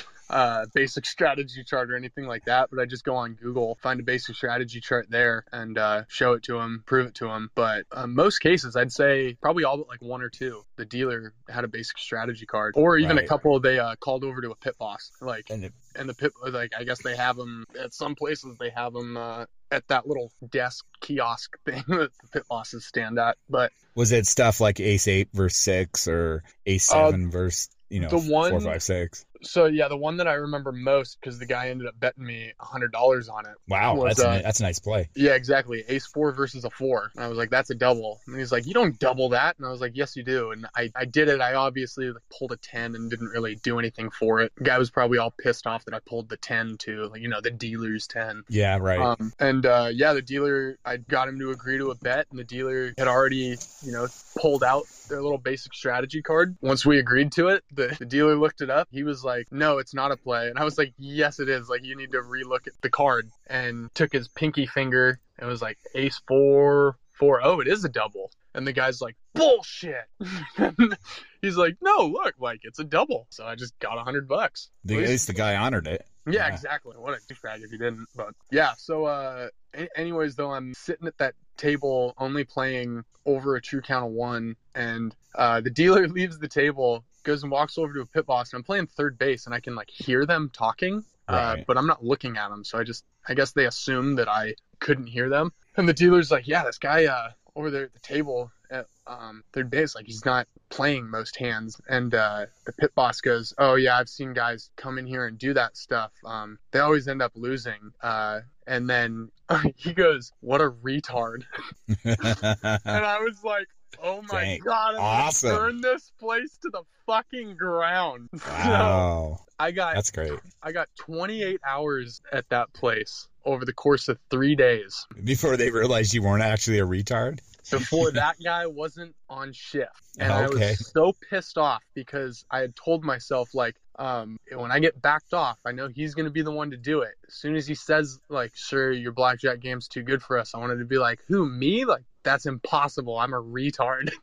[0.29, 3.99] Uh, basic strategy chart or anything like that, but I just go on Google, find
[3.99, 7.49] a basic strategy chart there, and uh, show it to them, prove it to them.
[7.55, 11.33] But uh, most cases, I'd say probably all but like one or two, the dealer
[11.49, 13.25] had a basic strategy card, or even Right.
[13.25, 16.13] a couple they uh, called over to a pit boss, like and it- and the
[16.13, 19.87] pit like I guess they have them at some places they have them uh, at
[19.87, 23.37] that little desk kiosk thing that the pit bosses stand at.
[23.49, 28.07] But was it stuff like Ace Eight verse Six or Ace Seven verse you know
[28.07, 29.25] Uh, the one- four five six?
[29.41, 32.53] So yeah, the one that I remember most because the guy ended up betting me
[32.59, 33.55] a hundred dollars on it.
[33.67, 35.09] Wow, was, that's a, uh, ni- that's a nice play.
[35.15, 35.83] Yeah, exactly.
[35.87, 37.11] Ace four versus a four.
[37.15, 38.19] And I was like, that's a double.
[38.27, 39.57] And he's like, you don't double that.
[39.57, 40.51] And I was like, yes, you do.
[40.51, 41.41] And I, I did it.
[41.41, 44.51] I obviously like, pulled a 10 and didn't really do anything for it.
[44.57, 47.27] The guy was probably all pissed off that I pulled the 10 to, like, you
[47.27, 48.43] know, the dealer's 10.
[48.49, 48.99] Yeah, right.
[48.99, 52.39] Um, and uh, yeah, the dealer, I got him to agree to a bet, and
[52.39, 56.57] the dealer had already, you know, pulled out their little basic strategy card.
[56.61, 58.87] Once we agreed to it, the, the dealer looked it up.
[58.91, 60.49] He was like, no, it's not a play.
[60.49, 61.69] And I was like, yes, it is.
[61.69, 63.29] Like, you need to relook at the card.
[63.47, 67.41] And took his pinky finger and was like, ace four, four.
[67.43, 68.31] Oh, it is a double.
[68.55, 70.05] And the guy's like, bullshit.
[71.41, 73.27] He's like, no, look, like, it's a double.
[73.29, 74.69] So I just got a hundred bucks.
[74.83, 76.05] The, at least the guy honored it.
[76.25, 76.53] Yeah, Yeah.
[76.53, 76.95] exactly.
[76.97, 78.07] What a douchebag if he didn't.
[78.15, 79.47] But yeah, so uh
[79.95, 84.55] anyways though I'm sitting at that table only playing over a true count of one
[84.75, 88.51] and uh the dealer leaves the table, goes and walks over to a pit boss
[88.51, 91.03] and I'm playing third base and I can like hear them talking.
[91.27, 94.27] Uh, but I'm not looking at them, so I just I guess they assume that
[94.27, 95.53] I couldn't hear them.
[95.77, 99.43] And the dealer's like, "Yeah, this guy uh over there at the table at um
[99.53, 103.75] third base like he's not playing most hands." And uh the pit boss goes, "Oh
[103.75, 106.11] yeah, I've seen guys come in here and do that stuff.
[106.25, 109.29] Um they always end up losing." Uh and then
[109.75, 111.43] he goes, "What a retard."
[112.05, 113.67] and I was like,
[114.01, 114.59] "Oh my Dang.
[114.59, 115.49] god, I'm Awesome.
[115.49, 120.39] gonna burn this place to the fucking ground." Wow, So I got that's great.
[120.61, 125.05] I got 28 hours at that place over the course of three days.
[125.23, 127.39] Before they realized you weren't actually a retard.
[127.71, 132.75] Before that guy wasn't on shift, and I was so pissed off because I had
[132.75, 136.51] told myself like, um, when I get backed off, I know he's gonna be the
[136.51, 137.15] one to do it.
[137.27, 140.57] As soon as he says like, "Sure, your blackjack game's too good for us," I
[140.57, 141.85] wanted to be like, "Who me?
[141.85, 143.17] Like that's impossible.
[143.17, 144.11] I'm a retard."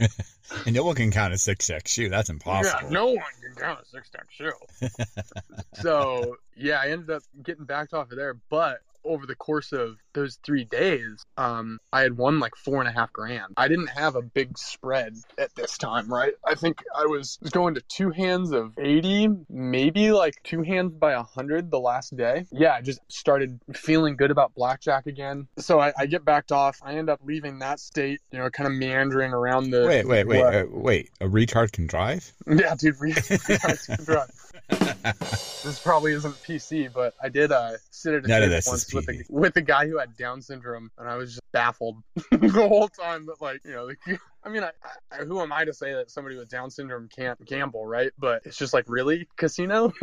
[0.66, 2.10] And no one can count a six six shoe.
[2.10, 2.78] That's impossible.
[2.82, 4.52] Yeah, no one can count a six stack shoe.
[5.82, 9.96] so yeah, I ended up getting backed off of there, but over the course of
[10.12, 13.54] those three days, um, I had won like four and a half grand.
[13.56, 16.32] I didn't have a big spread at this time, right?
[16.46, 21.14] I think I was going to two hands of 80, maybe like two hands by
[21.16, 22.46] 100 the last day.
[22.52, 25.48] Yeah, I just started feeling good about blackjack again.
[25.58, 26.80] So I, I get backed off.
[26.82, 29.84] I end up leaving that state, you know, kind of meandering around the.
[29.86, 31.10] Wait, wait, wait, uh, wait.
[31.20, 32.32] A retard can drive?
[32.46, 34.30] yeah, dude, re- retards can drive.
[34.68, 39.08] This probably isn't PC, but I did uh, sit at a None table once with
[39.08, 42.88] a, with a guy who had Down syndrome, and I was just baffled the whole
[42.88, 43.26] time.
[43.26, 43.96] That like, you know, the,
[44.44, 44.70] I mean, I,
[45.10, 48.12] I, who am I to say that somebody with Down syndrome can't gamble, right?
[48.18, 49.92] But it's just like, really, casino?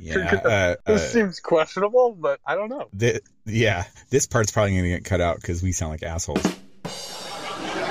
[0.00, 0.40] Yeah.
[0.44, 2.88] Uh, this uh, seems questionable, but I don't know.
[2.96, 3.84] thi- yeah.
[4.10, 6.42] This part's probably going to get cut out because we sound like assholes.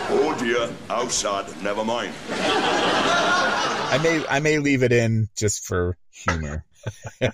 [0.10, 2.14] Oh dear, outside, never mind.
[3.89, 6.65] I may I may leave it in just for humor.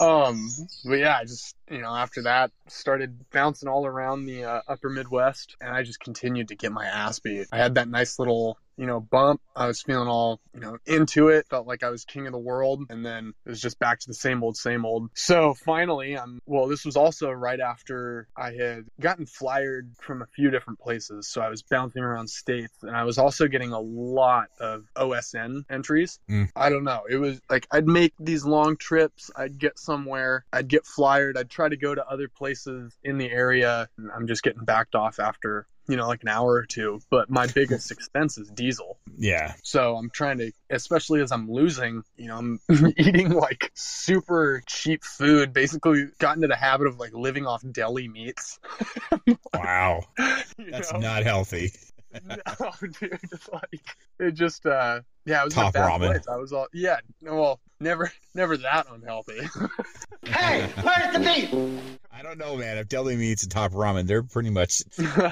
[0.00, 0.50] Um,
[0.84, 4.90] but yeah, I just you know after that started bouncing all around the uh, upper
[4.90, 7.46] Midwest, and I just continued to get my ass beat.
[7.52, 9.40] I had that nice little you know bump.
[9.54, 11.46] I was feeling all you know into it.
[11.48, 14.06] Felt like I was king of the world, and then it was just back to
[14.06, 15.10] the same old, same old.
[15.14, 16.66] So finally, I'm well.
[16.66, 21.40] This was also right after I had gotten flyered from a few different places, so
[21.40, 26.18] I was bouncing around states, and I was also getting a lot of OSN entries.
[26.28, 26.50] Mm.
[26.54, 27.02] I don't know.
[27.08, 29.30] It was like I'd make these long trips.
[29.36, 30.44] I'd get somewhere.
[30.52, 31.36] I'd get flyered.
[31.36, 33.88] I'd try to go to other places in the area.
[33.96, 37.00] And I'm just getting backed off after you know, like an hour or two.
[37.10, 38.98] But my biggest expense is diesel.
[39.16, 39.54] Yeah.
[39.62, 42.60] So I'm trying to, especially as I'm losing, you know, I'm
[42.96, 45.52] eating like super cheap food.
[45.52, 48.58] Basically, got into the habit of like living off deli meats.
[49.54, 50.04] Wow.
[50.58, 51.00] That's know?
[51.00, 51.72] not healthy.
[52.24, 56.06] No, dude, it's like it just uh yeah, I was Top in a bad ramen.
[56.06, 56.28] place.
[56.28, 59.40] I was all yeah, well, never never that unhealthy.
[60.24, 61.80] Hey, where's the meat?
[62.12, 62.78] I don't know, man.
[62.78, 64.82] If deli meats and top ramen, they're pretty much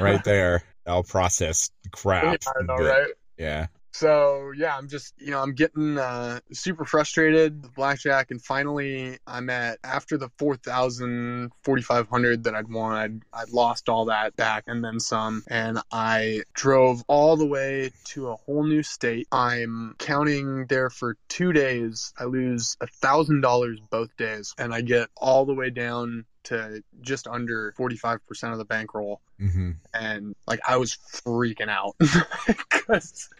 [0.00, 0.62] right there.
[0.86, 2.22] All processed crap.
[2.24, 3.10] Yeah, I know, but- right?
[3.36, 3.66] Yeah.
[3.94, 9.18] So yeah, I'm just you know I'm getting uh, super frustrated with blackjack, and finally
[9.24, 14.64] I'm at after the 4,000, 4,500 that I'd won, I'd I'd lost all that back
[14.66, 19.28] and then some, and I drove all the way to a whole new state.
[19.30, 22.12] I'm counting there for two days.
[22.18, 26.82] I lose a thousand dollars both days, and I get all the way down to
[27.00, 28.18] just under 45%
[28.52, 31.94] of the bankroll hmm and like I was freaking out.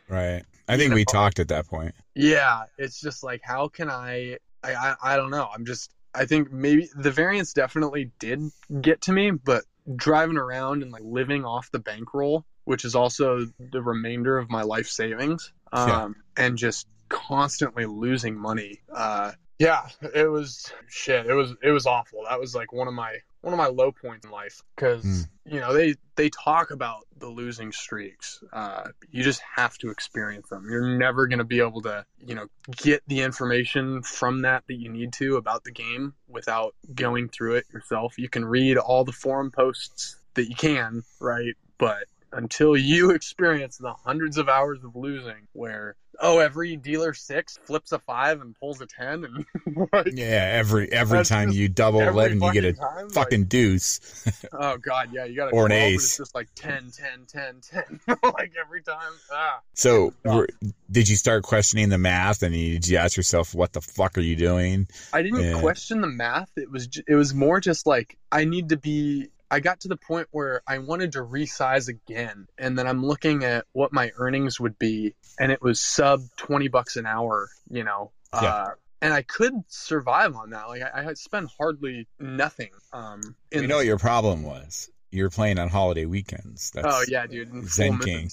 [0.09, 0.43] Right.
[0.69, 1.95] I think we talked at that point.
[2.14, 5.49] Yeah, it's just like how can I, I I I don't know.
[5.53, 8.40] I'm just I think maybe the variance definitely did
[8.81, 9.64] get to me, but
[9.97, 14.62] driving around and like living off the bankroll, which is also the remainder of my
[14.62, 16.09] life savings, um, Yeah.
[16.45, 18.81] and just constantly losing money.
[18.95, 21.27] Uh, yeah, it was shit.
[21.27, 22.25] It was it was awful.
[22.29, 25.29] That was like one of my one of my low points in life because Mm.
[25.47, 28.43] you know they they talk about the losing streaks.
[28.53, 30.67] Uh, you just have to experience them.
[30.71, 34.88] You're never gonna be able to you know get the information from that that you
[34.88, 38.19] need to about the game without going through it yourself.
[38.19, 41.55] You can read all the forum posts that you can, right?
[41.79, 47.59] But until you experience the hundreds of hours of losing where oh every dealer six
[47.64, 52.01] flips a five and pulls a ten and like, Yeah, every every time you double
[52.01, 54.01] eleven, you get a fucking time, fucking deuce.
[54.53, 56.05] oh god yeah you got Or an 12, but ace.
[56.05, 57.61] it's just like 10 10 10
[58.07, 60.49] 10 like every time ah So, were,
[60.90, 64.16] did you start questioning the math, and you- did you ask yourself, "What the fuck
[64.16, 66.51] are you doing?" I didn't question the math.
[66.57, 69.31] It was it was more just like I need to be.
[69.55, 73.45] I got to the point where I wanted to resize again, and then I'm looking
[73.45, 77.49] at what my earnings would be, and it was sub twenty bucks an hour.
[77.71, 78.40] You know, Yeah.
[78.40, 80.69] uh, and I could survive on that.
[80.69, 82.71] Like I, I had spent hardly nothing.
[82.93, 84.90] Um, in You know what your problem was?
[85.12, 86.73] You're playing on holiday weekends.
[86.73, 87.69] That's oh yeah, dude.
[87.69, 88.31] Zen King.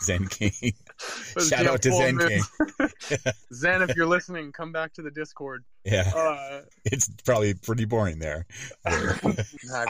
[0.00, 0.74] Zen King.
[1.48, 2.42] Shout out to Zen King.
[3.54, 5.64] Zen, if you're listening, come back to the Discord.
[5.84, 8.46] Yeah, Uh, it's probably pretty boring there.
[8.84, 9.16] I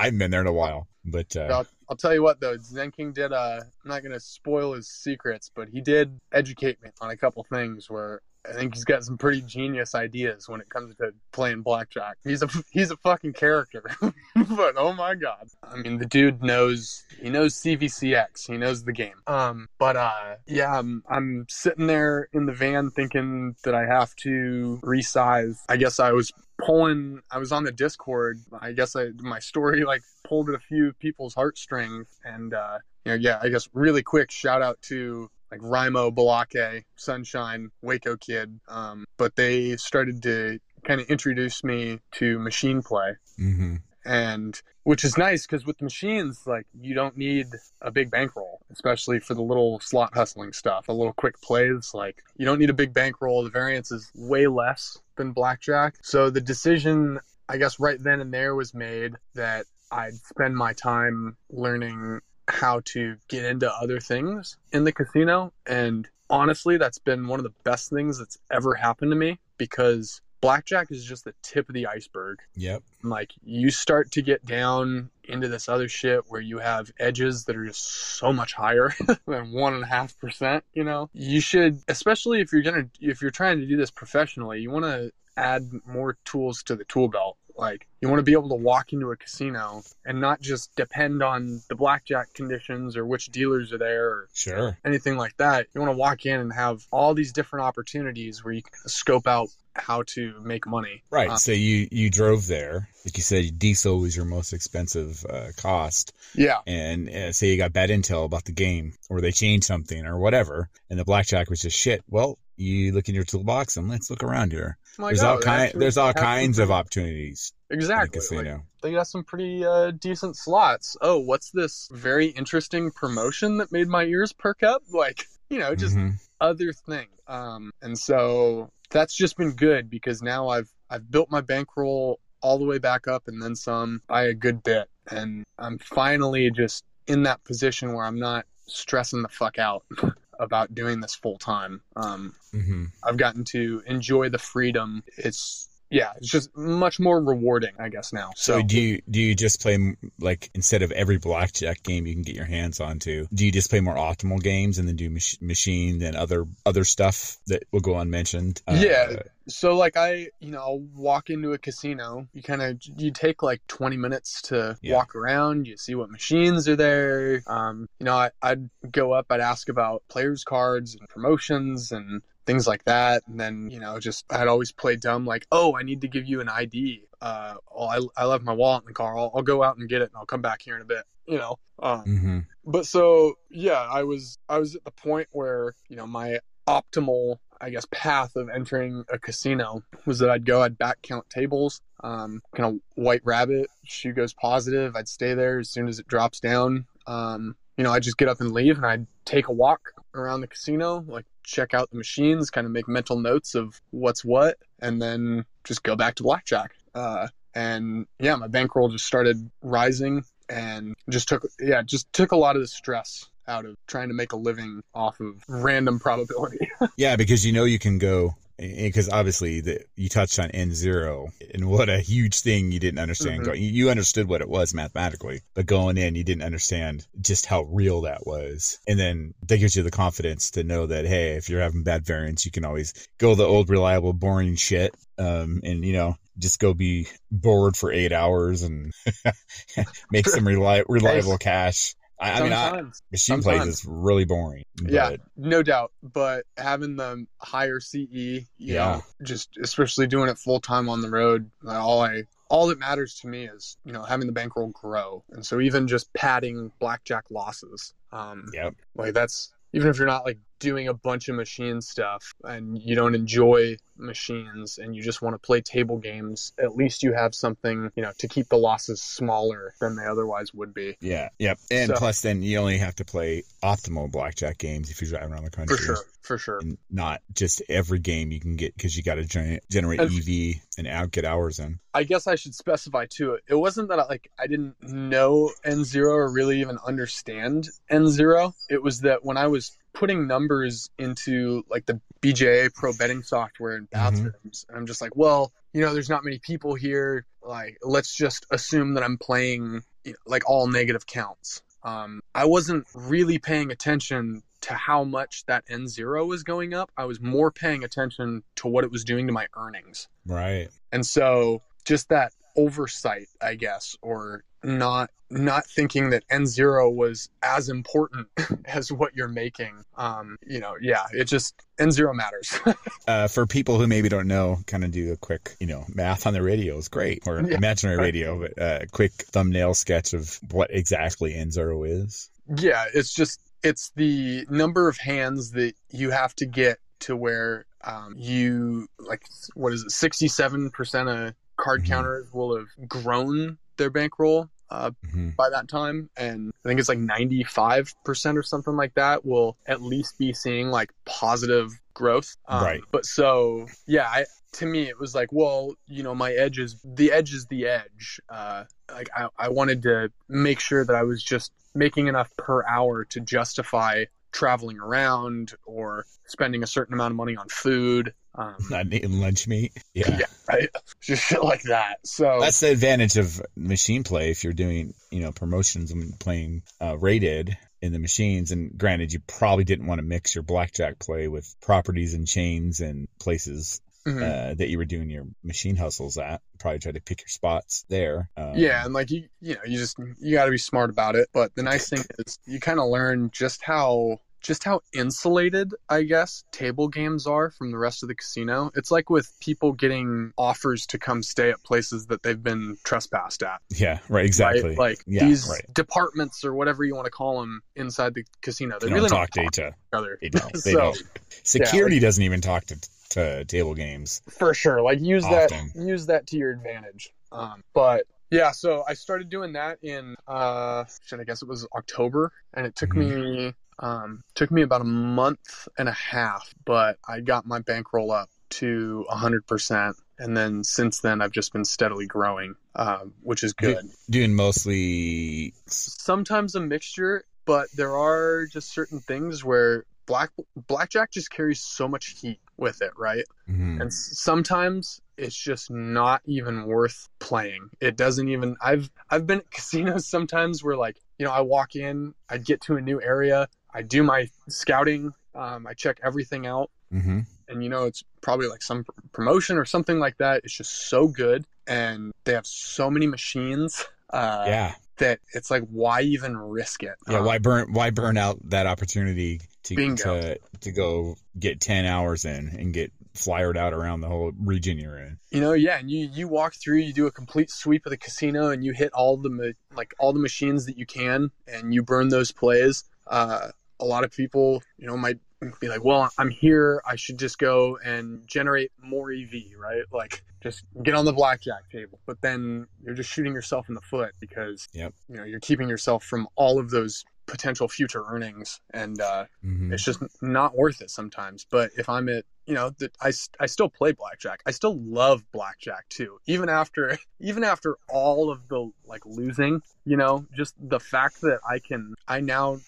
[0.04, 2.92] haven't been there in a while, but uh, I'll, I'll tell you what though, Zen
[2.92, 3.32] King did.
[3.32, 7.44] Uh, I'm not gonna spoil his secrets, but he did educate me on a couple
[7.44, 11.62] things where I think he's got some pretty genius ideas when it comes to playing
[11.62, 12.16] blackjack.
[12.24, 17.04] He's a he's a fucking character, but oh my god, I mean the dude knows
[17.20, 19.20] he knows CVCX, he knows the game.
[19.26, 24.14] Um, but uh, yeah, I'm I'm sitting there in the van thinking that I have
[24.16, 25.58] to resize.
[25.68, 29.84] I guess I was pulling i was on the discord i guess i my story
[29.84, 34.02] like pulled at a few people's heartstrings and uh you know yeah i guess really
[34.02, 38.60] quick shout out to like Rimo Balake, Sunshine, Waco Kid.
[38.68, 43.16] Um, but they started to kind of introduce me to machine play.
[43.36, 47.48] hmm And which is nice because with machines, like you don't need
[47.82, 51.90] a big bankroll, especially for the little slot hustling stuff, a little quick plays.
[51.92, 53.44] Like you don't need a big bankroll.
[53.44, 55.96] The variance is way less than blackjack.
[56.02, 60.72] So the decision, I guess, right then and there was made that I'd spend my
[60.72, 65.52] time learning how to get into other things in the casino.
[65.66, 70.20] And honestly, that's been one of the best things that's ever happened to me because
[70.40, 72.38] blackjack is just the tip of the iceberg.
[72.56, 72.82] Yep.
[73.02, 77.56] Like you start to get down into this other shit where you have edges that
[77.56, 77.84] are just
[78.18, 78.92] so much higher
[79.26, 81.10] than one and a half percent, you know?
[81.12, 85.10] You should especially if you're gonna if you're trying to do this professionally, you wanna
[85.36, 87.29] add more tools to the tool belt.
[87.60, 91.22] Like you want to be able to walk into a casino and not just depend
[91.22, 94.78] on the blackjack conditions or which dealers are there or Sure.
[94.84, 95.66] anything like that.
[95.74, 99.26] You want to walk in and have all these different opportunities where you can scope
[99.26, 101.02] out how to make money.
[101.10, 101.30] Right.
[101.30, 105.48] Uh, so you you drove there, like you said, diesel was your most expensive uh,
[105.56, 106.58] cost, yeah.
[106.66, 110.18] and uh, say you got bad intel about the game, or they changed something, or
[110.18, 112.02] whatever, and the blackjack was just shit.
[112.08, 114.76] Well, you look in your toolbox and let's look around here.
[114.98, 115.72] Like, there's oh, all kind.
[115.74, 117.52] There's all kinds of opportunities.
[117.70, 118.04] Exactly.
[118.04, 118.52] In the casino.
[118.52, 120.96] Like, they got some pretty uh, decent slots.
[121.00, 124.82] Oh, what's this very interesting promotion that made my ears perk up?
[124.90, 126.14] Like, you know, just Mhm.
[126.40, 127.06] other thing.
[127.26, 132.58] Um, and so that's just been good because now I've I've built my bankroll all
[132.58, 136.84] the way back up and then some by a good bit, and I'm finally just
[137.06, 139.84] in that position where I'm not stressing the fuck out
[140.40, 141.82] about doing this full time.
[141.96, 145.04] Um, hmm I've gotten to enjoy the freedom.
[145.16, 148.30] It's yeah, it's just much more rewarding, I guess now.
[148.36, 152.14] So So, do you do you just play like instead of every blackjack game you
[152.14, 153.26] can get your hands onto?
[153.34, 156.84] Do you just play more optimal games and then do mach- machine and other other
[156.84, 158.62] stuff that will go unmentioned?
[158.68, 159.16] Uh, yeah.
[159.50, 162.26] So like I, you know, I'll walk into a casino.
[162.32, 164.94] You kind of you take like 20 minutes to Yeah.
[164.94, 165.66] walk around.
[165.66, 167.42] You see what machines are there.
[167.46, 169.26] Um, you know, I, I'd go up.
[169.30, 173.22] I'd ask about players' cards and promotions and things like that.
[173.26, 175.26] And then you know, just I'd always play dumb.
[175.26, 177.02] Like, oh, I need to give you an ID.
[177.20, 179.16] Uh, oh, I I left my wallet in the car.
[179.16, 181.04] I'll, I'll go out and get it, and I'll come back here in a bit.
[181.26, 181.56] You know.
[181.82, 186.06] Um, hmm but so yeah i was i was at the point where you know
[186.06, 186.38] my
[186.68, 191.28] optimal i guess path of entering a casino was that i'd go i'd back count
[191.30, 195.98] tables um kind of white rabbit shoe goes positive i'd stay there as soon as
[195.98, 196.86] it drops down.
[197.06, 200.40] Um you know i'd just get up and leave and i'd take a walk around
[200.40, 204.56] the casino like check out the machines kind of make mental notes of what's what
[204.80, 206.72] and then just go back to blackjack.
[206.94, 212.36] Uh and yeah my bankroll just started rising and just took yeah just took a
[212.36, 216.70] lot of the stress out of trying to make a living off of random probability
[216.96, 221.28] Yeah, because you know you can go because obviously the, you touched on N zero
[221.54, 223.46] and what a huge thing you didn't understand.
[223.46, 223.58] Mhm.
[223.58, 227.62] You, you understood what it was mathematically, but going in you didn't understand just how
[227.62, 228.78] real that was.
[228.86, 232.04] And then that gives you the confidence to know that hey, if you're having bad
[232.04, 234.94] variance, you can always go the old reliable boring shit.
[235.18, 238.92] Um, and you know, just go be bored for eight hours and
[240.12, 241.94] make some reli- reliable cash.
[242.20, 243.02] I, I mean, I, Sometimes.
[243.10, 244.64] machine plays is really boring.
[244.86, 248.74] yeah no doubt but having the higher ce you Yeah.
[248.74, 253.14] know just especially doing it full time on the road all i all that matters
[253.20, 257.24] to me is you know having the bankroll grow and so even just padding blackjack
[257.30, 258.74] losses um Yep.
[258.96, 262.94] like that's even if you're not like doing a bunch of machine stuff and you
[262.94, 267.34] don't enjoy machines and you just want to play table games at least you have
[267.34, 271.58] something you know to keep the losses smaller than they otherwise would be Yeah, yep.
[271.70, 275.32] And So- plus, then you only have to play optimal blackjack games if you're driving
[275.34, 275.76] around the country.
[275.76, 279.16] for sure for sure And not just every game you can get because you got
[279.16, 281.78] to gener- generate And- EV and out get hours in.
[281.92, 283.38] I guess I should specify too.
[283.48, 288.08] It wasn't that I, like I didn't know N zero or really even understand N
[288.08, 288.54] zero.
[288.68, 293.76] It was that when I was putting numbers into like the BJA Pro betting software
[293.76, 297.26] in bathrooms, and I'm just like, well, you know, there's not many people here.
[297.42, 301.62] Like, let's just assume that I'm playing you know, like all negative counts.
[301.82, 306.90] Um, I wasn't really paying attention to how much that N zero was going up.
[306.96, 310.08] I was more paying attention to what it was doing to my earnings.
[310.26, 310.68] Right.
[310.92, 317.28] And so just that oversight, I guess, or not not thinking that N zero was
[317.42, 318.28] as important
[318.64, 319.84] as what you're making.
[319.96, 322.58] Um, you know, yeah, it just N zero matters.
[323.08, 326.26] Uh, for people who maybe don't know, kind of do a quick, you know, math
[326.28, 327.56] on the radio is great, or Yeah.
[327.56, 332.30] imaginary radio, but uh, a quick thumbnail sketch of what exactly N zero is.
[332.56, 337.64] yeah, it's just it's the number of hands that you have to get to where
[337.82, 339.22] um, you like
[339.54, 341.86] what is it, sixty seven percent of card Mhm.
[341.88, 345.34] counters will have grown their bankroll uh, Mhm.
[345.36, 349.82] by that time and i think it's like 95% or something like that will at
[349.82, 352.80] least be seeing like positive growth Um, Right.
[352.92, 356.76] but so yeah I, to me it was like well you know my edge is
[356.84, 361.02] the edge is the edge uh, like I, I wanted to make sure that i
[361.02, 367.12] was just making enough per hour to justify traveling around or spending a certain amount
[367.12, 369.72] of money on food um, Not eating lunch meat.
[369.94, 370.18] Yeah.
[370.18, 370.68] yeah right?
[371.00, 375.20] just shit like that so That's the advantage of machine play if you're doing, you
[375.20, 378.50] know, promotions and playing uh, rated in the machines.
[378.52, 382.80] And granted, you probably didn't want to mix your blackjack play with properties and chains
[382.80, 384.22] and places Mhm.
[384.22, 386.40] uh, that you were doing your machine hustles at.
[386.58, 388.30] Probably try to pick your spots there.
[388.34, 391.16] Um, yeah and like you you know you just you got to be smart about
[391.16, 395.74] it but the nice thing is you kind of learn just how just how insulated
[395.88, 399.72] i guess table games are from the rest of the casino it's like with people
[399.72, 403.98] getting offers to come stay at places that they've been trespassed at Yeah.
[404.08, 404.24] Right.
[404.24, 404.70] Exactly.
[404.70, 404.78] right?
[404.78, 405.24] like yeah.
[405.26, 405.62] these right.
[405.74, 409.18] departments or whatever you want to call them inside the casino they They really don't
[409.18, 409.70] don't talk to each other.
[409.70, 410.52] to each other They don't.
[410.52, 411.02] They so don't.
[411.44, 412.76] Security doesn't even talk to,
[413.10, 414.22] to table games.
[414.30, 415.70] for sure like use Often.
[415.74, 420.14] that use that to your advantage um but yeah so i started doing that in
[420.28, 424.80] uh should i guess it was october and it took me um took me about
[424.80, 430.62] a month and a half but i got my bankroll up to 100% and then
[430.62, 433.88] since then I've just been steadily growing, um, which is good.
[434.10, 440.30] Doing mostly Sometimes a mixture, but there are just certain things where black
[440.68, 443.24] blackjack just carries so much heat with it, right?
[443.48, 443.80] Mhm.
[443.80, 447.70] And sometimes it's just not even worth playing.
[447.80, 451.76] It doesn't even I've I've been at casinos sometimes where like, you know, I walk
[451.76, 456.46] in, I get to a new area, I do my scouting, um, I check everything
[456.46, 457.26] out Mhm.
[457.48, 460.42] and you know it's probably like some pr- promotion or something like that.
[460.44, 464.74] It's just so good and they have so many machines uh yeah.
[464.96, 466.96] that it's like why even risk it?
[467.08, 470.20] Yeah, Um, why burn why burn out that opportunity to Bingo.
[470.20, 474.78] to to go get 10 hours in and get flyered out around the whole region
[474.78, 475.18] you're in.
[475.30, 477.96] You know, yeah, and you you walk through, you do a complete sweep of the
[477.96, 481.72] casino, and you hit all the ma- like all the machines that you can, and
[481.74, 482.84] you burn those plays.
[483.06, 483.50] Uh,
[483.80, 485.18] a lot of people, you know, might
[485.60, 486.82] be like, "Well, I'm here.
[486.86, 489.84] I should just go and generate more EV, right?
[489.92, 493.80] Like, just get on the blackjack table." But then you're just shooting yourself in the
[493.80, 494.94] foot because Yep.
[495.08, 499.72] you know you're keeping yourself from all of those potential future earnings, and uh, Mhm.
[499.72, 501.46] it's just not worth it sometimes.
[501.50, 504.42] But if I'm at, you know, that I still play blackjack.
[504.46, 509.62] I still love blackjack too, even after even after all of the like losing.
[509.84, 512.58] You know, just the fact that I can, I now,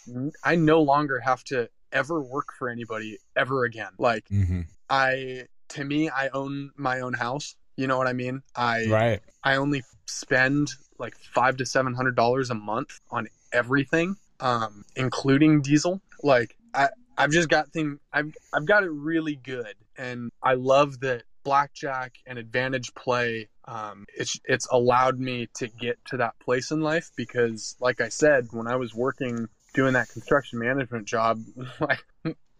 [0.44, 3.92] I no longer have to ever work for anybody ever again.
[3.98, 4.66] Like Mhm.
[4.88, 7.56] I, to me, I own my own house.
[7.76, 8.42] You know what I mean?
[8.54, 9.20] I Right.
[9.42, 15.62] I only spend like five to seven hundred dollars a month on everything, um, including
[15.62, 16.00] diesel.
[16.22, 17.98] Like I, I've just got thing.
[18.12, 23.48] I've I've got it really good, and I love that blackjack and advantage play.
[23.66, 28.08] Um, it's it's allowed me to get to that place in life because, like I
[28.08, 31.40] said, when I was working doing that construction management job,
[31.80, 32.04] like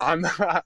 [0.01, 0.25] I'm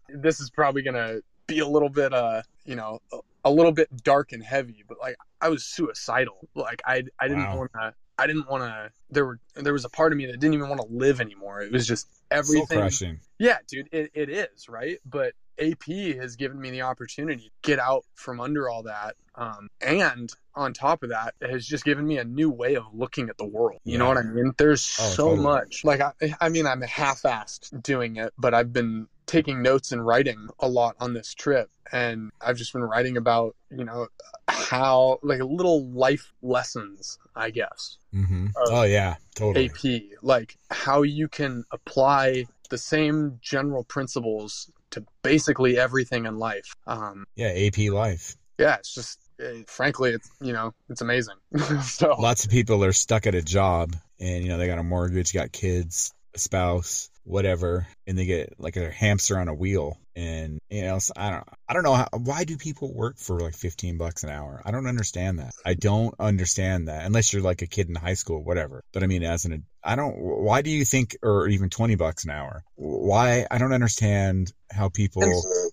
[0.08, 3.88] this is probably gonna be a little bit uh you know a, a little bit
[4.02, 7.56] dark and heavy but like I was suicidal like I I didn't Wow.
[7.56, 10.40] want to I didn't want to there were there was a part of me that
[10.40, 11.60] didn't even want to live anymore.
[11.60, 13.20] It was just Soul everything crushing.
[13.38, 14.98] yeah dude it, it is right?
[15.04, 15.84] But AP
[16.20, 20.72] has given me the opportunity to get out from under all that um and on
[20.74, 23.44] top of that it has just given me a new way of looking at the
[23.46, 23.80] world.
[23.84, 24.52] You know what I mean?
[24.58, 25.42] There's Oh, so totally.
[25.42, 25.84] much.
[25.84, 30.48] Like I, I mean i'm half-assed doing it but i've been taking notes and writing
[30.60, 34.06] a lot on this trip and i've just been writing about you know
[34.48, 38.46] how like little life lessons i guess mm-hmm.
[38.68, 39.66] Oh yeah, totally.
[39.70, 46.74] ap like how you can apply the same general principles to basically everything in life
[46.86, 48.36] um Yeah, AP life.
[48.58, 51.36] yeah it's just eh, frankly it's you know it's amazing
[51.82, 54.82] so Lots of people are stuck at a job and you know they got a
[54.84, 59.98] mortgage, got kids, a spouse, whatever, and they get like a hamster on a wheel.
[60.14, 63.54] And you know, I don't, I don't know how, why do people work for like
[63.54, 64.62] fifteen bucks an hour?
[64.64, 65.52] I don't understand that.
[65.64, 68.82] I don't understand that unless you're like a kid in high school, whatever.
[68.92, 70.16] But I mean, as an, I don't.
[70.16, 72.64] Why do you think, or even twenty bucks an hour?
[72.76, 73.46] Why?
[73.50, 75.22] I don't understand how people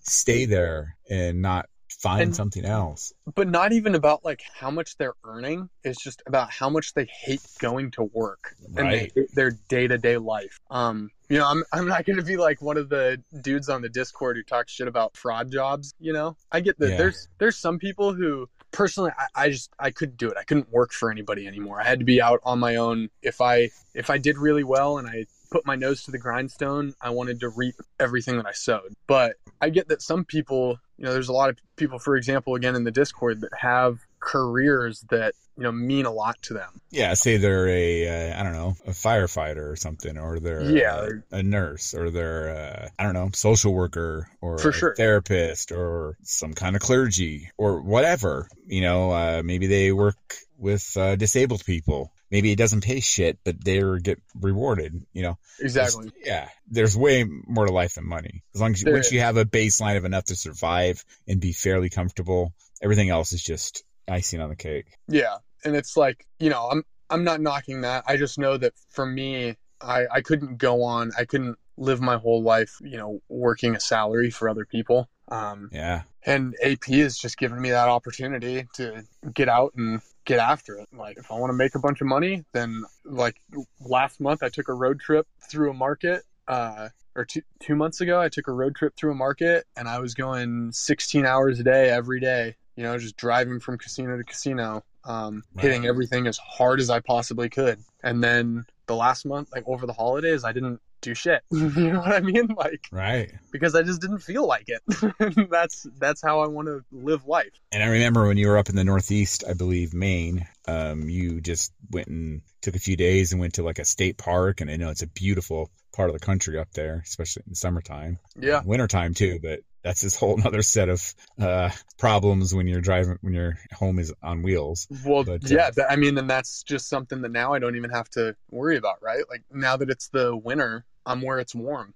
[0.02, 1.66] stay there and not
[2.04, 3.12] find And- something else.
[3.34, 5.68] but not even about like how much they're earning.
[5.82, 10.58] It's just about how much they hate going to work and they their day-to-day life.
[10.70, 13.80] Um you know i'm, I'm not going to be like one of the dudes on
[13.80, 16.36] the discord who talks shit about fraud jobs you know?
[16.52, 16.96] I get that Yeah.
[16.98, 20.36] there's there's some people who personally I, I just i couldn't do it.
[20.36, 21.80] I couldn't work for anybody anymore.
[21.80, 23.08] I had to be out on my own.
[23.22, 25.24] If i if i did really well and i
[25.54, 29.36] put my nose to the grindstone i wanted to reap everything that i sowed but
[29.60, 32.74] i get that some people you know there's a lot of people for example again
[32.74, 37.14] in the discord that have careers that you know mean a lot to them Yeah,
[37.14, 41.08] say they're a uh, I don't know a firefighter or something, or they're Yeah.
[41.30, 44.94] a, a nurse, or they're uh, I don't know social worker, or For sure.
[44.96, 48.48] therapist, or some kind of clergy, or whatever.
[48.66, 50.16] You know, uh, maybe they work
[50.58, 52.10] with uh, disabled people.
[52.34, 55.06] Maybe it doesn't pay shit, but they're get rewarded.
[55.12, 58.42] You know, exactly There's- yeah, there's way more to life than money.
[58.56, 61.40] As long as you, There once you have a baseline of enough to survive and
[61.40, 64.86] be fairly comfortable, everything else is just icing on the cake.
[65.06, 68.02] Yeah, and it's like you know, I'm I'm not knocking that.
[68.08, 71.12] I just know that for me, I I couldn't go on.
[71.16, 75.08] I couldn't live my whole life, you know, working a salary for other people.
[75.28, 76.02] Um, Yeah.
[76.26, 80.88] and AP has just given me that opportunity to get out and get after it.
[80.92, 83.36] Like, if I want to make a bunch of money, then like
[83.80, 86.22] last month, I took a road trip through a market.
[86.46, 89.88] Uh, or two two months ago, I took a road trip through a market, and
[89.88, 92.56] I was going 16 hours a day every day.
[92.76, 95.62] You know, just driving from casino to casino, um, Right.
[95.62, 97.78] hitting everything as hard as I possibly could.
[98.02, 101.42] And then the last month, like over the holidays, I didn't do shit.
[101.50, 102.48] you know what I mean?
[102.56, 103.32] Like Right.
[103.52, 105.48] because I just didn't feel like it.
[105.50, 107.52] that's that's how I want to live life.
[107.72, 111.40] And I remember when you were up in the Northeast, I believe Maine, um, you
[111.40, 114.60] just went and took a few days and went to like a state park.
[114.60, 117.56] And I know it's a beautiful part of the country up there, especially in the
[117.56, 118.18] summertime.
[118.36, 118.62] Yeah.
[118.64, 123.34] Wintertime too, but that's this whole other set of uh, problems when you're driving, when
[123.34, 124.88] your home is on wheels.
[125.04, 127.76] Well, But, uh, yeah, that, I mean, and that's just something that now I don't
[127.76, 129.22] even have to worry about, right?
[129.28, 131.94] Like now that it's the winter, I'm where it's warm,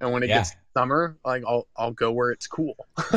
[0.00, 0.38] and when it Yeah.
[0.38, 2.74] gets summer, like I'll I'll go where it's cool.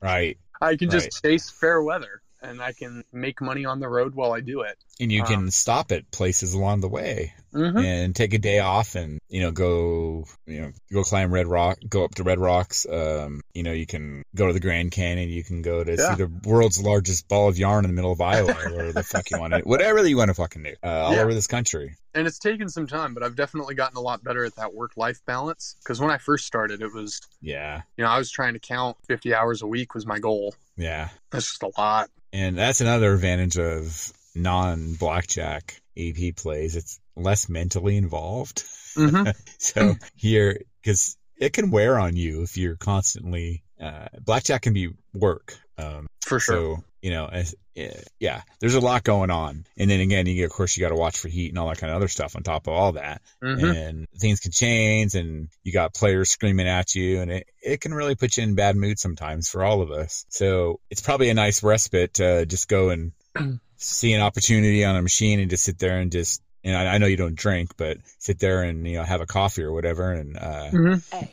[0.00, 0.36] Right.
[0.60, 1.22] I can just Right.
[1.22, 4.76] chase fair weather, and I can make money on the road while I do it.
[5.00, 7.84] And you can Um, stop at places along the way Mhm.
[7.84, 11.78] and take a day off and, you know, go, you know, go climb Red Rock,
[11.88, 12.86] go up to Red Rocks.
[12.90, 15.28] Um, you know, you can go to the Grand Canyon.
[15.28, 16.14] You can go to Yeah.
[16.16, 19.02] see the world's largest ball of yarn in the middle of Iowa or whatever the
[19.02, 21.20] fuck you want to, whatever you want to fucking do, uh, all Yeah.
[21.22, 21.96] over this country.
[22.14, 24.92] And it's taken some time, but I've definitely gotten a lot better at that work
[24.96, 25.76] life balance.
[25.82, 27.82] Because when I first started, it was Yeah.
[27.96, 30.54] you know I was trying to count 50 hours a week was my goal.
[30.76, 31.08] Yeah.
[31.30, 32.10] That's just a lot.
[32.32, 36.76] And that's another advantage of non blackjack AP plays.
[36.76, 38.64] It's less mentally involved.
[38.96, 39.34] Mhm.
[39.58, 44.90] so here, because it can wear on you if you're constantly, uh, blackjack can be
[45.12, 45.56] work.
[45.78, 46.76] Um, For sure.
[46.76, 49.64] So, you know, as, yeah, yeah, there's a lot going on.
[49.76, 51.78] And then again, you, of course, you got to watch for heat and all that
[51.78, 53.22] kind of other stuff on top of all that.
[53.42, 53.74] Mhm.
[53.74, 57.92] And things can change and you got players screaming at you and it, it can
[57.94, 60.26] really put you in bad mood sometimes for all of us.
[60.28, 63.12] So it's probably a nice respite to just go and
[63.78, 66.98] see an opportunity on a machine and just sit there and just, and I, I
[66.98, 70.12] know you don't drink, but sit there and, you know, have a coffee or whatever.
[70.12, 71.30] And, uh, Hey,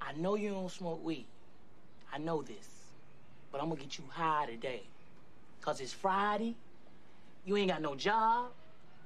[0.00, 1.26] I know you don't smoke weed.
[2.12, 2.68] I know this.
[3.52, 4.82] But I'm gonna get you high today.
[5.60, 6.56] Cause it's Friday,
[7.44, 8.46] you ain't got no job,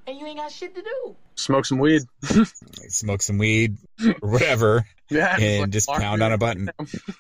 [0.07, 1.17] and you ain't got shit to do.
[1.35, 2.03] Smoke some weed.
[2.89, 3.77] smoke some weed
[4.23, 6.71] or whatever Yeah, and like just pound on a button.